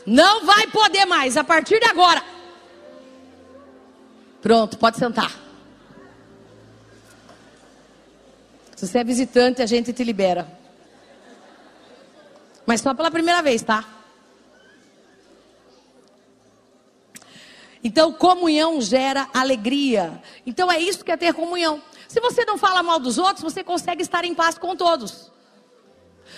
[0.06, 2.22] Não vai poder mais, a partir de agora.
[4.40, 5.45] Pronto, pode sentar.
[8.76, 10.46] Se você é visitante, a gente te libera.
[12.66, 13.88] Mas só pela primeira vez, tá?
[17.82, 20.22] Então, comunhão gera alegria.
[20.44, 21.80] Então, é isso que é ter comunhão.
[22.06, 25.32] Se você não fala mal dos outros, você consegue estar em paz com todos.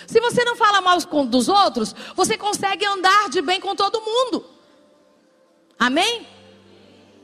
[0.07, 4.45] Se você não fala mal dos outros, você consegue andar de bem com todo mundo.
[5.77, 6.25] Amém?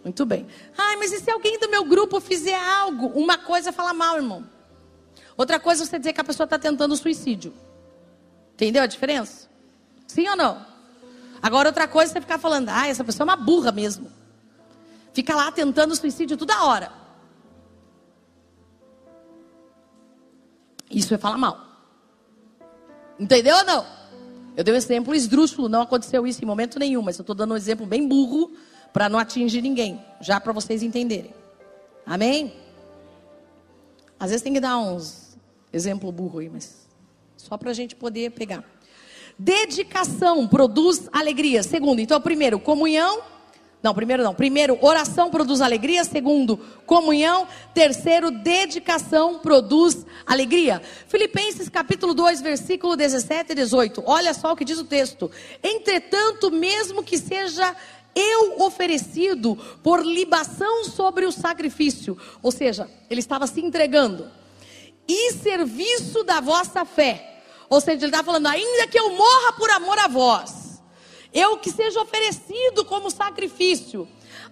[0.04, 0.46] Muito bem.
[0.78, 3.08] Ai, mas e se alguém do meu grupo fizer algo?
[3.18, 4.55] Uma coisa falar mal, irmão.
[5.38, 7.54] Outra coisa é você dizer que a pessoa está tentando suicídio.
[8.54, 9.50] Entendeu a diferença?
[10.08, 10.66] Sim ou não?
[11.42, 14.12] Agora, outra coisa é você ficar falando, ah, essa pessoa é uma burra mesmo.
[15.14, 16.92] Fica lá tentando suicídio toda hora.
[20.90, 21.60] Isso é falar mal.
[23.20, 23.86] Entendeu ou não?
[24.56, 27.54] Eu dei um exemplo esdrúxulo, não aconteceu isso em momento nenhum, mas eu estou dando
[27.54, 28.54] um exemplo bem burro
[28.94, 31.34] para não atingir ninguém, já para vocês entenderem.
[32.06, 32.54] Amém?
[34.18, 35.25] Às vezes tem que dar uns
[35.76, 36.88] exemplo burro aí, mas
[37.36, 38.64] só para a gente poder pegar.
[39.38, 41.62] Dedicação produz alegria.
[41.62, 43.22] Segundo, então, primeiro, comunhão.
[43.84, 44.34] Não, primeiro não.
[44.34, 46.04] Primeiro, oração produz alegria.
[46.06, 47.48] Segundo, comunhão.
[47.74, 50.82] Terceiro, dedicação produz alegria.
[51.08, 54.02] Filipenses capítulo 2, versículo 17 e 18.
[54.06, 55.30] Olha só o que diz o texto.
[55.62, 57.76] Entretanto, mesmo que seja
[58.16, 62.18] eu oferecido por libação sobre o sacrifício.
[62.42, 64.26] Ou seja, ele estava se entregando.
[65.08, 67.42] E serviço da vossa fé.
[67.70, 70.82] Ou seja, ele está falando, ainda que eu morra por amor a vós,
[71.34, 74.08] eu que seja oferecido como sacrifício,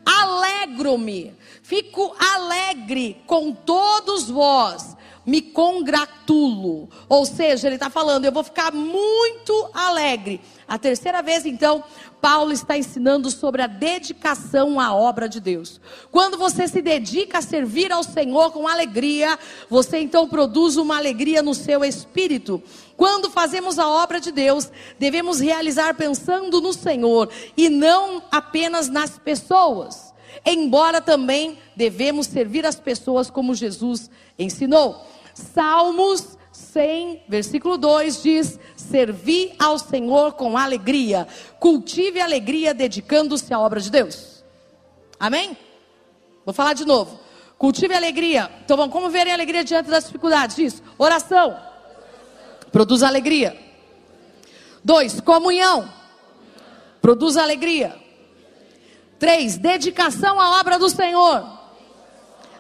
[0.06, 6.90] alegro-me, fico alegre com todos vós, me congratulo.
[7.08, 10.42] Ou seja, ele está falando, eu vou ficar muito alegre.
[10.68, 11.84] A terceira vez, então,
[12.22, 15.80] Paulo está ensinando sobre a dedicação à obra de Deus.
[16.10, 19.38] Quando você se dedica a servir ao Senhor com alegria,
[19.70, 22.64] você então produz uma alegria no seu espírito.
[22.96, 29.18] Quando fazemos a obra de Deus, devemos realizar pensando no Senhor e não apenas nas
[29.18, 30.14] pessoas.
[30.46, 35.13] Embora também devemos servir as pessoas como Jesus ensinou.
[35.34, 41.28] Salmos 100, versículo 2 diz: Servi ao Senhor com alegria,
[41.60, 44.44] cultive alegria dedicando-se à obra de Deus.
[45.20, 45.58] Amém?
[46.46, 47.20] Vou falar de novo.
[47.58, 48.52] Cultive alegria.
[48.64, 50.84] Então vamos, como ver a alegria diante das dificuldades?
[50.98, 51.58] Oração.
[52.72, 53.58] Produz alegria.
[54.84, 55.90] Dois, comunhão.
[57.02, 57.96] Produz alegria.
[59.18, 61.48] Três, dedicação à obra do Senhor.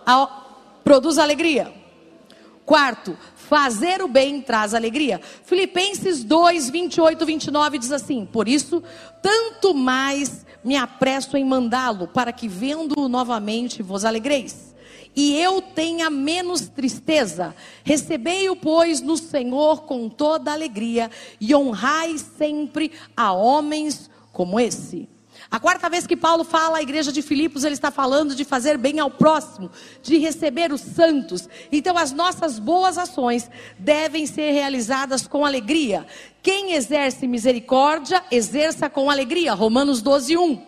[0.06, 0.28] A,
[0.84, 1.82] produz alegria.
[2.65, 3.18] Quarto,
[3.53, 5.19] Fazer o bem traz alegria.
[5.44, 8.81] Filipenses 2, 28, 29 diz assim: Por isso,
[9.22, 14.73] tanto mais me apresso em mandá-lo, para que vendo-o novamente vos alegreis.
[15.15, 17.53] E eu tenha menos tristeza.
[17.84, 25.07] Recebei-o, pois, no Senhor com toda alegria, e honrai sempre a homens como esse.
[25.54, 28.76] A quarta vez que Paulo fala à igreja de Filipos, ele está falando de fazer
[28.76, 29.70] bem ao próximo,
[30.02, 31.48] de receber os santos.
[31.72, 36.08] Então, as nossas boas ações devem ser realizadas com alegria.
[36.42, 39.54] Quem exerce misericórdia, exerça com alegria.
[39.54, 40.60] Romanos 12, 1.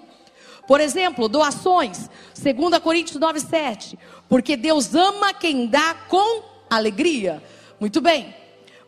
[0.68, 2.08] Por exemplo, doações,
[2.40, 3.98] 2 Coríntios 9, 7.
[4.30, 7.42] Porque Deus ama quem dá com alegria.
[7.80, 8.36] Muito bem.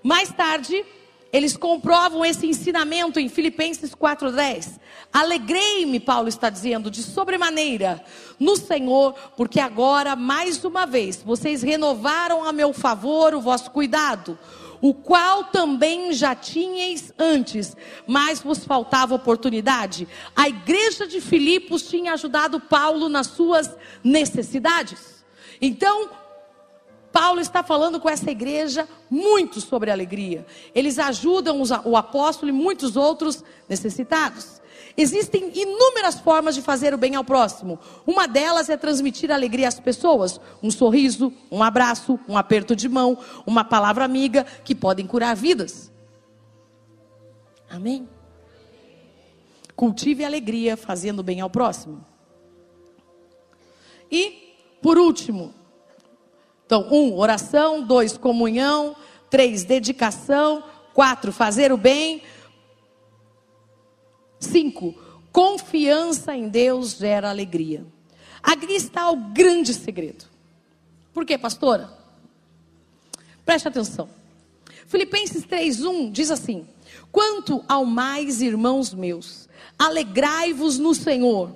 [0.03, 0.85] Mais tarde,
[1.37, 4.79] eles comprovam esse ensinamento em Filipenses 4:10.
[5.13, 8.03] Alegrei-me, Paulo está dizendo, de sobremaneira
[8.39, 14.37] no Senhor, porque agora mais uma vez vocês renovaram a meu favor o vosso cuidado,
[14.81, 17.77] o qual também já tinhais antes,
[18.07, 20.07] mas vos faltava oportunidade.
[20.35, 23.69] A igreja de Filipos tinha ajudado Paulo nas suas
[24.03, 25.23] necessidades.
[25.61, 26.09] Então,
[27.11, 30.45] Paulo está falando com essa igreja muito sobre alegria.
[30.73, 34.61] Eles ajudam o apóstolo e muitos outros necessitados.
[34.95, 37.79] Existem inúmeras formas de fazer o bem ao próximo.
[38.05, 40.41] Uma delas é transmitir alegria às pessoas.
[40.61, 45.91] Um sorriso, um abraço, um aperto de mão, uma palavra amiga que podem curar vidas.
[47.69, 48.09] Amém?
[49.75, 52.03] Cultive alegria fazendo bem ao próximo.
[54.11, 55.53] E, por último,
[56.67, 57.81] então, um, oração.
[57.81, 58.93] Dois, comunhão.
[59.29, 60.63] Três, dedicação.
[60.93, 62.21] Quatro, fazer o bem.
[64.39, 64.93] Cinco,
[65.31, 67.85] confiança em Deus gera alegria.
[68.43, 70.25] Aqui está o grande segredo.
[71.13, 71.89] Por quê, pastora?
[73.45, 74.09] Preste atenção.
[74.87, 76.67] Filipenses 3:1 diz assim:
[77.11, 79.47] Quanto ao mais, irmãos meus,
[79.79, 81.55] alegrai-vos no Senhor.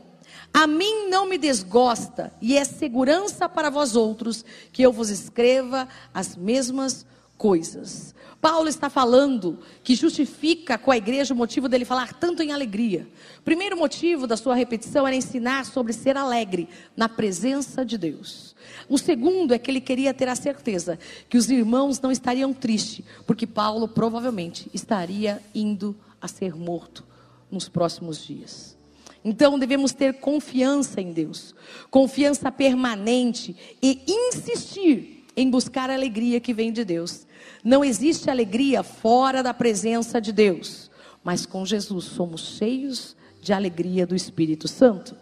[0.54, 5.88] A mim não me desgosta, e é segurança para vós outros que eu vos escreva
[6.14, 7.06] as mesmas
[7.38, 8.14] coisas.
[8.42, 13.08] Paulo está falando que justifica com a igreja o motivo dele falar tanto em alegria.
[13.46, 16.68] Primeiro motivo da sua repetição era ensinar sobre ser alegre
[16.98, 18.56] na presença de Deus.
[18.90, 20.98] O segundo é que ele queria ter a certeza
[21.30, 27.06] que os irmãos não estariam tristes, porque Paulo provavelmente estaria indo a ser morto
[27.50, 28.81] nos próximos dias.
[29.24, 31.54] Então devemos ter confiança em Deus,
[31.90, 37.28] confiança permanente e insistir em buscar a alegria que vem de Deus.
[37.64, 40.90] Não existe alegria fora da presença de Deus,
[41.24, 45.16] mas com Jesus somos cheios de alegria do Espírito Santo.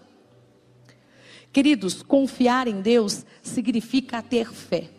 [1.51, 4.89] Queridos, confiar em Deus significa ter fé.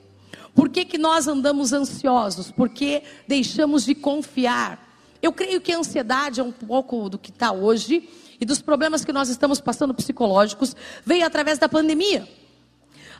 [0.55, 2.51] Por que, que nós andamos ansiosos?
[2.51, 4.89] Porque deixamos de confiar.
[5.23, 8.09] Eu creio que a ansiedade é um pouco do que está hoje
[8.41, 12.27] e dos problemas que nós estamos passando psicológicos veio através da pandemia.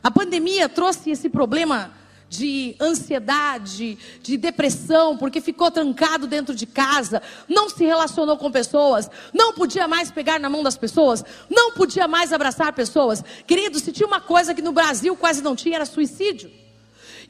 [0.03, 1.91] A pandemia trouxe esse problema
[2.27, 9.11] de ansiedade, de depressão, porque ficou trancado dentro de casa, não se relacionou com pessoas,
[9.33, 13.21] não podia mais pegar na mão das pessoas, não podia mais abraçar pessoas.
[13.45, 16.49] Querido, se tinha uma coisa que no Brasil quase não tinha, era suicídio.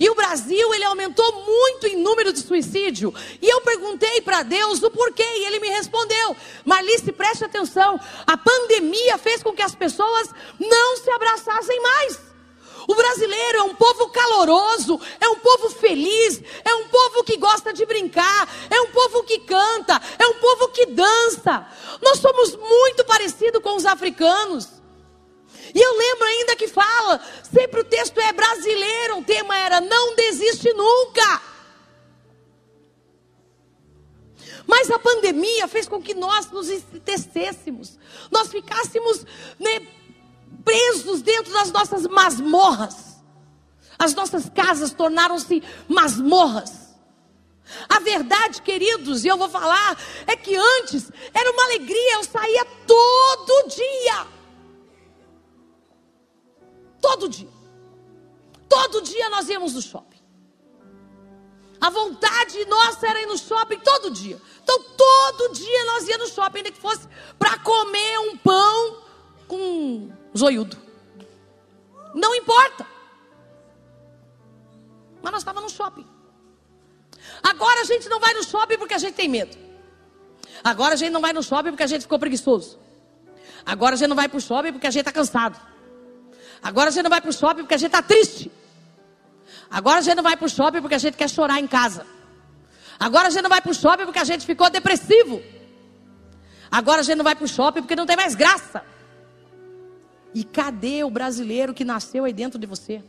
[0.02, 3.14] E o Brasil, ele aumentou muito em número de suicídio.
[3.40, 8.36] E eu perguntei para Deus o porquê, e ele me respondeu: Marlice, preste atenção, a
[8.36, 10.28] pandemia fez com que as pessoas
[10.60, 12.20] não se abraçassem mais.
[12.88, 17.72] O brasileiro é um povo caloroso, é um povo feliz, é um povo que gosta
[17.72, 21.68] de brincar, é um povo que canta, é um povo que dança.
[22.02, 24.82] Nós somos muito parecidos com os africanos.
[25.74, 30.74] E eu lembro ainda que fala, sempre o texto é brasileiro, o tema não desiste
[30.74, 31.42] nunca.
[34.68, 37.98] Mas a pandemia fez com que nós nos entristecêssemos,
[38.30, 39.26] nós ficássemos
[39.60, 39.88] né,
[40.64, 43.12] presos dentro das nossas masmorras.
[43.98, 46.82] As nossas casas tornaram-se masmorras.
[47.88, 52.66] A verdade, queridos, e eu vou falar, é que antes era uma alegria, eu saía
[52.88, 54.28] todo dia.
[57.00, 57.61] Todo dia.
[58.72, 60.22] Todo dia nós íamos no shopping.
[61.82, 64.40] A vontade nossa era ir no shopping todo dia.
[64.64, 67.06] Então, todo dia nós íamos no shopping, ainda que fosse
[67.38, 69.04] para comer um pão
[69.46, 70.78] com zoiudo.
[72.16, 72.88] Não importa.
[75.22, 76.08] Mas nós estávamos no shopping.
[77.44, 79.58] Agora a gente não vai no shopping porque a gente tem medo.
[80.64, 82.80] Agora a gente não vai no shopping porque a gente ficou preguiçoso.
[83.66, 85.60] Agora a gente não vai para o shopping porque a gente está cansado.
[86.64, 88.61] Agora a gente não vai para o shopping porque a gente está triste.
[89.72, 92.06] Agora a gente não vai para o shopping porque a gente quer chorar em casa.
[93.00, 95.42] Agora a gente não vai para o shopping porque a gente ficou depressivo.
[96.70, 98.84] Agora a gente não vai para o shopping porque não tem mais graça.
[100.34, 103.02] E cadê o brasileiro que nasceu aí dentro de você?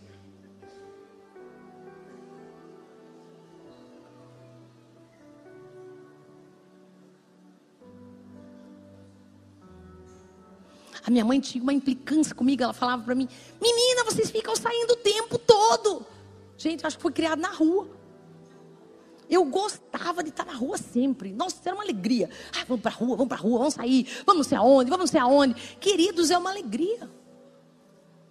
[11.05, 13.29] A minha mãe tinha uma implicância comigo, ela falava para mim:
[13.61, 16.07] Menina, vocês ficam saindo o tempo todo.
[16.63, 17.91] Gente, acho que foi criado na rua.
[19.29, 21.33] Eu gostava de estar na rua sempre.
[21.33, 22.31] Nossa, era uma alegria.
[22.57, 24.89] Ah, vamos para a rua, vamos para a rua, vamos sair, vamos não sei aonde,
[24.89, 25.55] vamos não sei aonde.
[25.81, 27.11] Queridos, é uma alegria.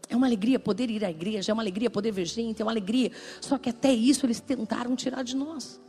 [0.07, 2.71] É uma alegria poder ir à igreja, é uma alegria poder ver gente, é uma
[2.71, 3.11] alegria.
[3.41, 5.81] Só que até isso eles tentaram tirar de nós.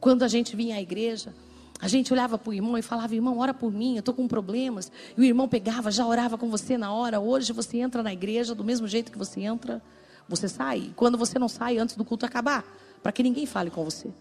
[0.00, 1.32] Quando a gente vinha à igreja,
[1.80, 4.26] a gente olhava para o irmão e falava, irmão, ora por mim, eu estou com
[4.26, 4.90] problemas.
[5.16, 7.20] E o irmão pegava, já orava com você na hora.
[7.20, 9.80] Hoje você entra na igreja do mesmo jeito que você entra
[10.28, 10.92] você sai.
[10.94, 12.64] Quando você não sai antes do culto acabar,
[13.02, 14.12] para que ninguém fale com você.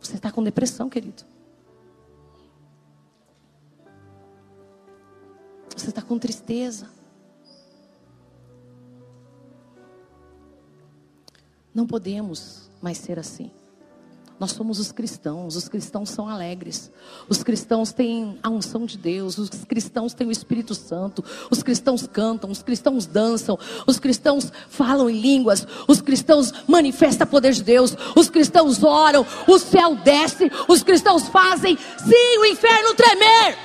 [0.00, 1.24] Você está com depressão, querido.
[5.76, 6.88] Você está com tristeza.
[11.74, 13.50] Não podemos mais ser assim.
[14.38, 16.92] Nós somos os cristãos, os cristãos são alegres.
[17.28, 22.06] Os cristãos têm a unção de Deus, os cristãos têm o Espírito Santo, os cristãos
[22.06, 27.64] cantam, os cristãos dançam, os cristãos falam em línguas, os cristãos manifestam o poder de
[27.64, 33.58] Deus, os cristãos oram, o céu desce, os cristãos fazem sim o inferno tremer.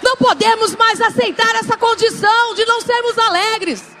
[0.00, 3.95] Não podemos mais aceitar essa condição de não sermos alegres.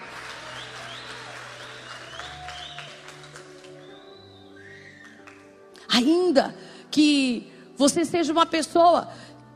[5.96, 6.54] Ainda
[6.90, 9.08] que você seja uma pessoa,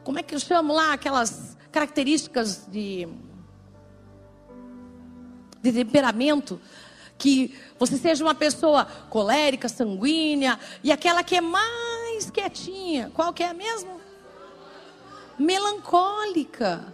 [0.02, 3.06] como é que eu chamo lá aquelas características de,
[5.60, 6.58] de temperamento,
[7.18, 13.42] que você seja uma pessoa colérica, sanguínea, e aquela que é mais quietinha, qual que
[13.42, 14.00] é mesmo?
[15.38, 16.90] Melancólica.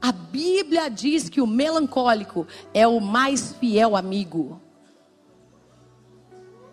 [0.00, 4.62] A Bíblia diz que o melancólico é o mais fiel amigo.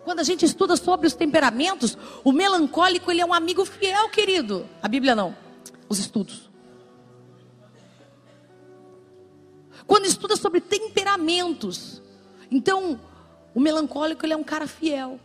[0.08, 4.66] Quando a gente estuda sobre os temperamentos, o melancólico ele é um amigo fiel, querido.
[4.82, 5.36] A Bíblia não,
[5.86, 6.48] os estudos.
[9.86, 12.00] Quando estuda sobre temperamentos,
[12.50, 12.98] então
[13.54, 15.20] o melancólico ele é um cara fiel.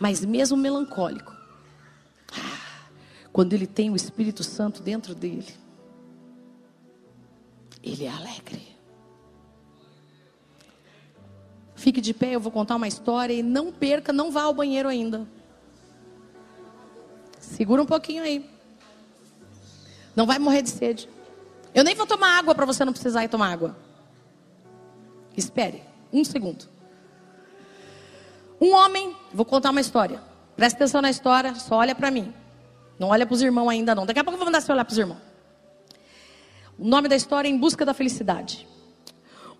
[0.00, 1.36] Mas mesmo melancólico,
[3.30, 5.54] quando ele tem o Espírito Santo dentro dele,
[7.82, 8.75] ele é alegre.
[11.76, 14.88] Fique de pé, eu vou contar uma história e não perca, não vá ao banheiro
[14.88, 15.28] ainda.
[17.38, 18.48] Segura um pouquinho aí.
[20.16, 21.08] Não vai morrer de sede.
[21.74, 23.76] Eu nem vou tomar água para você não precisar ir tomar água.
[25.36, 26.66] Espere, um segundo.
[28.58, 30.20] Um homem, vou contar uma história.
[30.56, 32.32] Presta atenção na história, só olha para mim.
[32.98, 34.06] Não olha para os irmãos ainda não.
[34.06, 35.20] Daqui a pouco eu vou mandar você olhar para os irmãos.
[36.78, 38.66] O nome da história é Em Busca da Felicidade.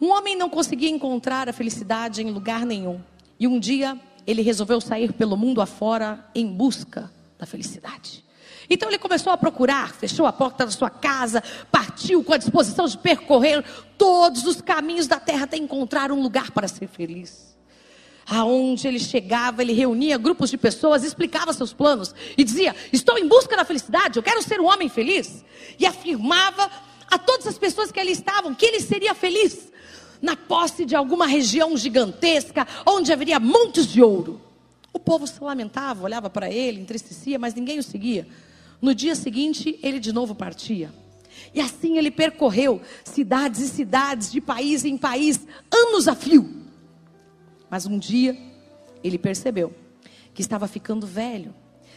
[0.01, 3.01] Um homem não conseguia encontrar a felicidade em lugar nenhum.
[3.41, 8.25] E um dia ele resolveu sair pelo mundo afora em busca da felicidade.
[8.69, 12.87] Então ele começou a procurar, fechou a porta da sua casa, partiu com a disposição
[12.87, 13.65] de percorrer
[13.97, 17.57] todos os caminhos da terra até encontrar um lugar para ser feliz.
[18.29, 23.29] Aonde ele chegava, ele reunia grupos de pessoas, explicava seus planos e dizia: Estou em
[23.29, 25.45] busca da felicidade, eu quero ser um homem feliz.
[25.79, 26.69] E afirmava
[27.09, 29.71] a todas as pessoas que ali estavam que ele seria feliz
[30.21, 34.41] na posse de alguma região gigantesca, onde haveria montes de ouro.
[34.93, 38.27] O povo se lamentava, olhava para ele, entristecia, mas ninguém o seguia.
[38.81, 40.93] No dia seguinte, ele de novo partia.
[41.55, 46.65] E assim ele percorreu cidades e cidades, de país em país, anos a fio.
[47.71, 48.37] Mas um dia,
[49.03, 49.75] ele percebeu
[50.33, 51.55] que estava ficando velho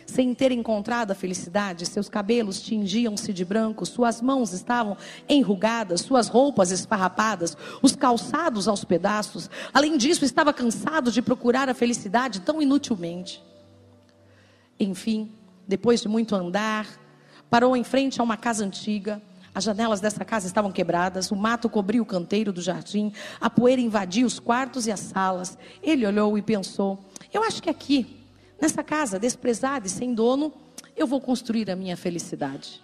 [0.09, 4.97] sem ter encontrado a felicidade, seus cabelos tingiam-se de branco, suas mãos estavam
[5.29, 9.49] enrugadas, suas roupas esfarrapadas, os calçados aos pedaços.
[9.73, 13.41] Além disso, estava cansado de procurar a felicidade tão inutilmente.
[14.79, 15.31] Enfim,
[15.67, 16.87] depois de muito andar,
[17.49, 19.21] parou em frente a uma casa antiga.
[19.53, 23.11] As janelas dessa casa estavam quebradas, o mato cobria o canteiro do jardim,
[23.41, 25.57] a poeira invadia os quartos e as salas.
[25.81, 26.99] Ele olhou e pensou:
[27.33, 28.18] Eu acho que aqui
[28.61, 30.53] Nessa casa desprezada e sem dono,
[30.95, 32.81] eu vou construir a minha felicidade.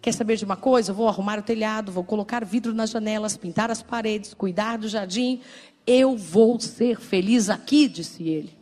[0.00, 0.92] Quer saber de uma coisa?
[0.92, 4.88] Eu vou arrumar o telhado, vou colocar vidro nas janelas, pintar as paredes, cuidar do
[4.88, 5.40] jardim.
[5.86, 8.56] Eu vou ser feliz aqui, disse ele.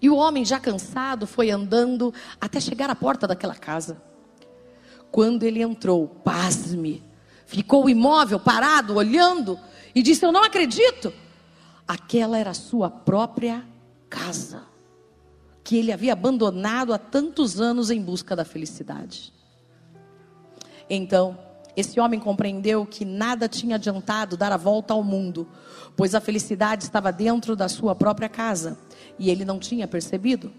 [0.00, 4.02] E o homem, já cansado, foi andando até chegar à porta daquela casa.
[5.10, 7.02] Quando ele entrou, pasme,
[7.46, 9.58] ficou imóvel, parado, olhando,
[9.94, 11.12] e disse: Eu não acredito.
[11.86, 13.64] Aquela era a sua própria
[14.12, 14.64] casa
[15.64, 19.32] que ele havia abandonado há tantos anos em busca da felicidade.
[20.90, 21.38] Então,
[21.74, 25.48] esse homem compreendeu que nada tinha adiantado dar a volta ao mundo,
[25.96, 28.78] pois a felicidade estava dentro da sua própria casa
[29.18, 30.52] e ele não tinha percebido.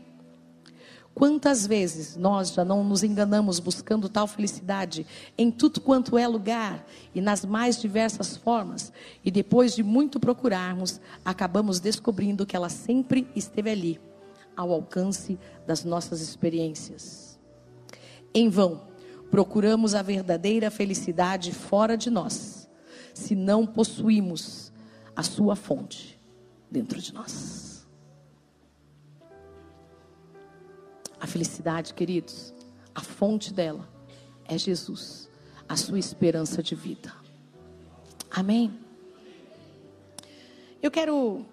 [1.14, 5.06] Quantas vezes nós já não nos enganamos buscando tal felicidade
[5.38, 8.92] em tudo quanto é lugar e nas mais diversas formas,
[9.24, 14.02] e depois de muito procurarmos, acabamos descobrindo que ela sempre esteve ali,
[14.58, 15.38] ao alcance
[15.68, 17.40] das nossas experiências.
[18.34, 18.82] Em vão,
[19.30, 22.68] procuramos a verdadeira felicidade fora de nós,
[23.14, 24.74] se não possuímos
[25.16, 26.20] a sua fonte
[26.72, 27.63] dentro de nós.
[31.24, 32.54] A felicidade, queridos,
[32.94, 33.88] a fonte dela
[34.44, 35.30] é Jesus,
[35.70, 37.14] a sua esperança de vida.
[38.30, 38.78] Amém?
[40.82, 41.46] Eu quero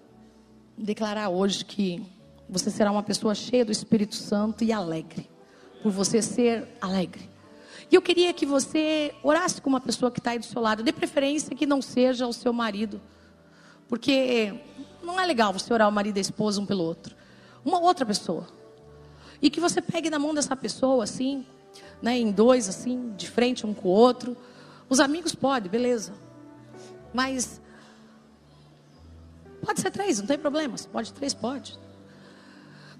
[0.76, 2.05] declarar hoje que
[2.48, 5.30] você será uma pessoa cheia do Espírito Santo e alegre,
[5.84, 7.30] por você ser alegre.
[7.92, 10.82] E eu queria que você orasse com uma pessoa que está aí do seu lado,
[10.82, 13.01] de preferência que não seja o seu marido,
[13.88, 14.52] porque
[15.01, 17.14] não é legal você orar o marido e a esposa um pelo outro.
[17.64, 18.59] Uma outra pessoa.
[19.42, 21.46] E que você pegue na mão dessa pessoa, assim,
[22.02, 24.36] né, em dois, assim, de frente um com o outro.
[24.88, 26.12] Os amigos podem, beleza.
[27.12, 27.60] Mas
[29.62, 30.76] pode ser três, não tem problema.
[30.92, 31.78] Pode três, pode.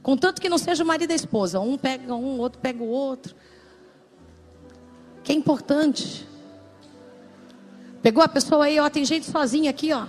[0.03, 1.61] Contanto que não seja o marido e a esposa.
[1.61, 3.35] Um pega um, outro pega o outro.
[5.23, 6.27] Que é importante.
[8.03, 10.07] Pegou a pessoa aí, ó, tem gente sozinha aqui, ó.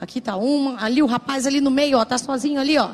[0.00, 2.92] Aqui tá uma, ali o rapaz ali no meio, ó, tá sozinho ali, ó.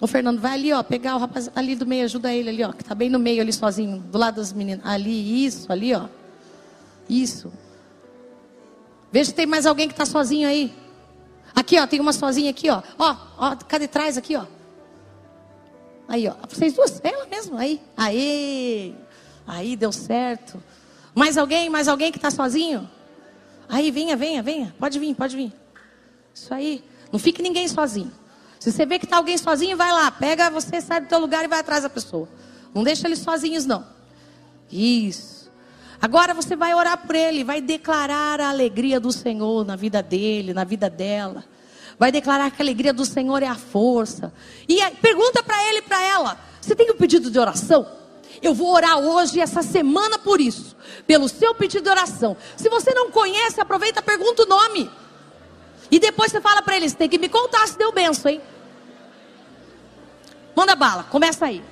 [0.00, 2.72] Ô Fernando, vai ali, ó, pegar o rapaz ali do meio, ajuda ele ali, ó,
[2.72, 4.84] que tá bem no meio ali sozinho, do lado das meninas.
[4.86, 6.06] Ali, isso, ali, ó.
[7.08, 7.52] Isso.
[9.12, 10.72] Veja se tem mais alguém que está sozinho aí.
[11.54, 12.82] Aqui, ó, tem uma sozinha aqui, ó.
[12.98, 14.46] Ó, ó, cadê trás aqui, ó.
[16.08, 16.34] Aí, ó.
[16.48, 17.80] Vocês duas, ela mesmo, aí.
[17.96, 18.96] Aí.
[19.46, 20.62] Aí deu certo.
[21.14, 21.68] Mais alguém?
[21.68, 22.88] Mais alguém que está sozinho?
[23.68, 24.74] Aí, venha, venha, venha.
[24.78, 25.52] Pode vir, pode vir.
[26.34, 26.82] Isso aí.
[27.12, 28.12] Não fique ninguém sozinho.
[28.60, 30.10] Se você vê que está alguém sozinho, vai lá.
[30.10, 32.28] Pega você, sai do teu lugar e vai atrás da pessoa.
[32.74, 33.86] Não deixa eles sozinhos, não.
[34.70, 35.50] Isso.
[36.00, 40.52] Agora você vai orar por ele, vai declarar a alegria do Senhor na vida dele,
[40.52, 41.42] na vida dela.
[41.98, 44.32] Vai declarar que a alegria do Senhor é a força.
[44.68, 47.86] E pergunta para ele e para ela: Você tem um pedido de oração?
[48.42, 50.76] Eu vou orar hoje, essa semana, por isso.
[51.06, 52.36] Pelo seu pedido de oração.
[52.56, 54.90] Se você não conhece, aproveita, pergunta o nome.
[55.90, 58.40] E depois você fala para eles: tem que me contar se deu benção, hein?
[60.54, 61.62] Manda bala, começa aí.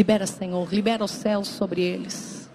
[0.00, 2.48] Libera, Senhor, libera os céus sobre eles.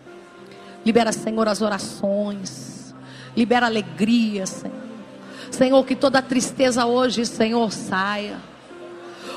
[0.84, 2.92] Libera, Senhor, as orações.
[3.38, 4.76] Libera alegria, Senhor.
[5.52, 8.40] Senhor, que toda tristeza hoje, Senhor, saia.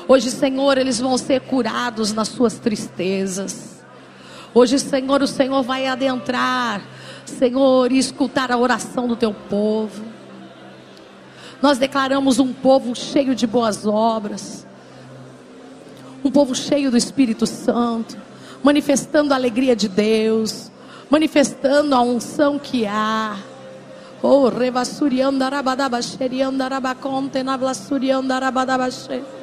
[0.07, 3.79] Hoje, Senhor, eles vão ser curados nas suas tristezas.
[4.55, 6.81] Hoje, Senhor, o Senhor vai adentrar,
[7.27, 10.03] Senhor, e escutar a oração do teu povo.
[11.61, 14.65] Nós declaramos um povo cheio de boas obras
[16.23, 18.17] um povo cheio do Espírito Santo,
[18.63, 20.71] manifestando a alegria de Deus,
[21.09, 23.37] manifestando a unção que há.
[24.21, 29.38] Oh, revassurianda rabadabaxerianda rabaconte navlassurianda rabadabaxerianda.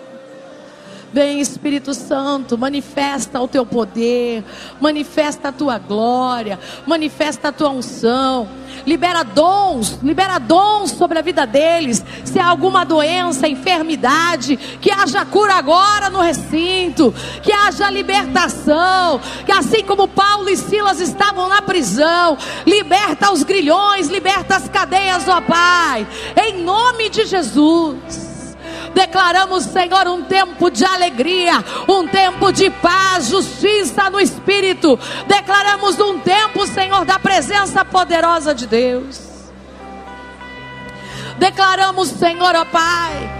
[1.17, 4.45] Vem Espírito Santo, manifesta o teu poder,
[4.79, 8.47] manifesta a tua glória, manifesta a tua unção,
[8.87, 12.05] libera dons, libera dons sobre a vida deles.
[12.23, 19.53] Se há alguma doença, enfermidade, que haja cura agora no recinto, que haja libertação, que
[19.53, 22.37] assim como Paulo e Silas estavam na prisão,
[22.67, 26.07] liberta os grilhões, liberta as cadeias, ó Pai,
[26.47, 28.36] em nome de Jesus.
[28.97, 34.99] Declaramos, Senhor, um tempo de alegria, um tempo de paz, justiça no Espírito.
[35.27, 39.21] Declaramos um tempo, Senhor, da presença poderosa de Deus.
[41.37, 43.31] Declaramos, Senhor, ó Pai,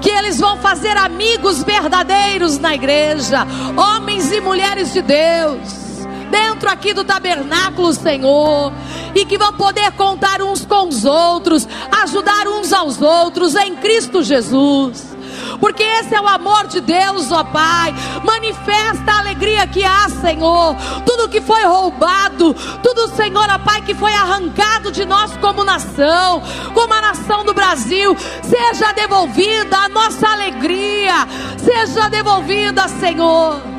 [0.00, 3.44] que eles vão fazer amigos verdadeiros na igreja,
[3.76, 5.82] homens e mulheres de Deus
[6.32, 8.72] dentro aqui do tabernáculo, Senhor,
[9.14, 11.68] e que vão poder contar uns com os outros,
[12.02, 15.12] ajudar uns aos outros em Cristo Jesus.
[15.60, 17.94] Porque esse é o amor de Deus, ó Pai.
[18.24, 20.74] Manifesta a alegria que há, Senhor.
[21.04, 26.42] Tudo que foi roubado, tudo, Senhor, ó Pai, que foi arrancado de nós como nação,
[26.72, 31.26] como a nação do Brasil, seja devolvida a nossa alegria,
[31.58, 33.71] seja devolvida, Senhor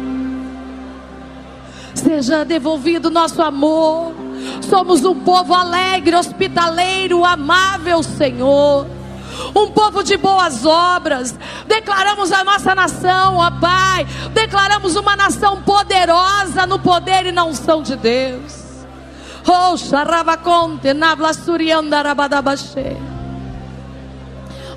[2.03, 4.13] seja devolvido nosso amor.
[4.61, 8.85] Somos um povo alegre, hospitaleiro, amável, Senhor.
[9.55, 11.37] Um povo de boas obras.
[11.65, 14.05] Declaramos a nossa nação, ó Pai.
[14.33, 18.63] Declaramos uma nação poderosa no poder e na unção de Deus.
[19.47, 23.12] Oh, Xaravaconte, Navla Suriandarabadabaxê.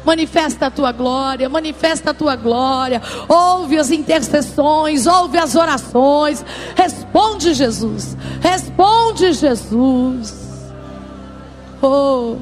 [0.07, 3.03] Manifesta a tua glória, manifesta a tua glória.
[3.29, 6.45] Ouve as intercessões, ouve as orações.
[6.77, 8.17] Responde, Jesus.
[8.41, 10.73] Responde, Jesus.
[11.83, 12.37] Oh.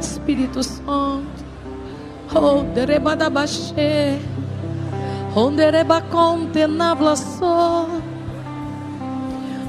[0.00, 1.26] Espírito Santo.
[2.34, 4.18] Oh, derebadabaxê.
[5.34, 6.60] Onde rebaconte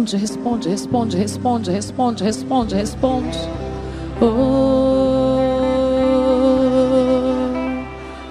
[0.00, 3.38] responde, responde, responde, responde, responde, responde, responde.
[4.20, 5.40] Oh.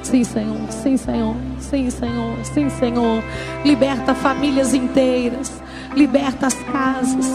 [0.02, 3.24] Sim, Senhor, sim, Senhor, sim, Senhor, sim, Senhor.
[3.64, 5.62] Liberta famílias inteiras,
[5.96, 7.28] liberta as casas.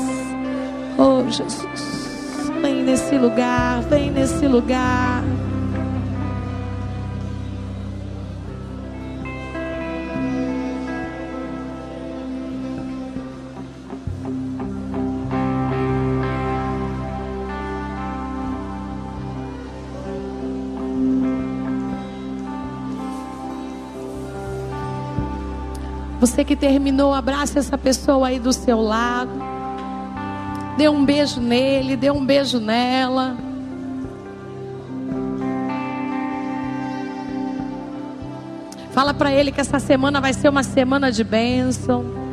[0.98, 5.23] Oh, Jesus, vem nesse lugar, vem nesse lugar.
[26.25, 29.31] Você que terminou, abraça essa pessoa aí do seu lado.
[30.75, 33.37] Dê um beijo nele, dê um beijo nela.
[38.93, 42.24] Fala para ele que essa semana vai ser uma semana de bênção.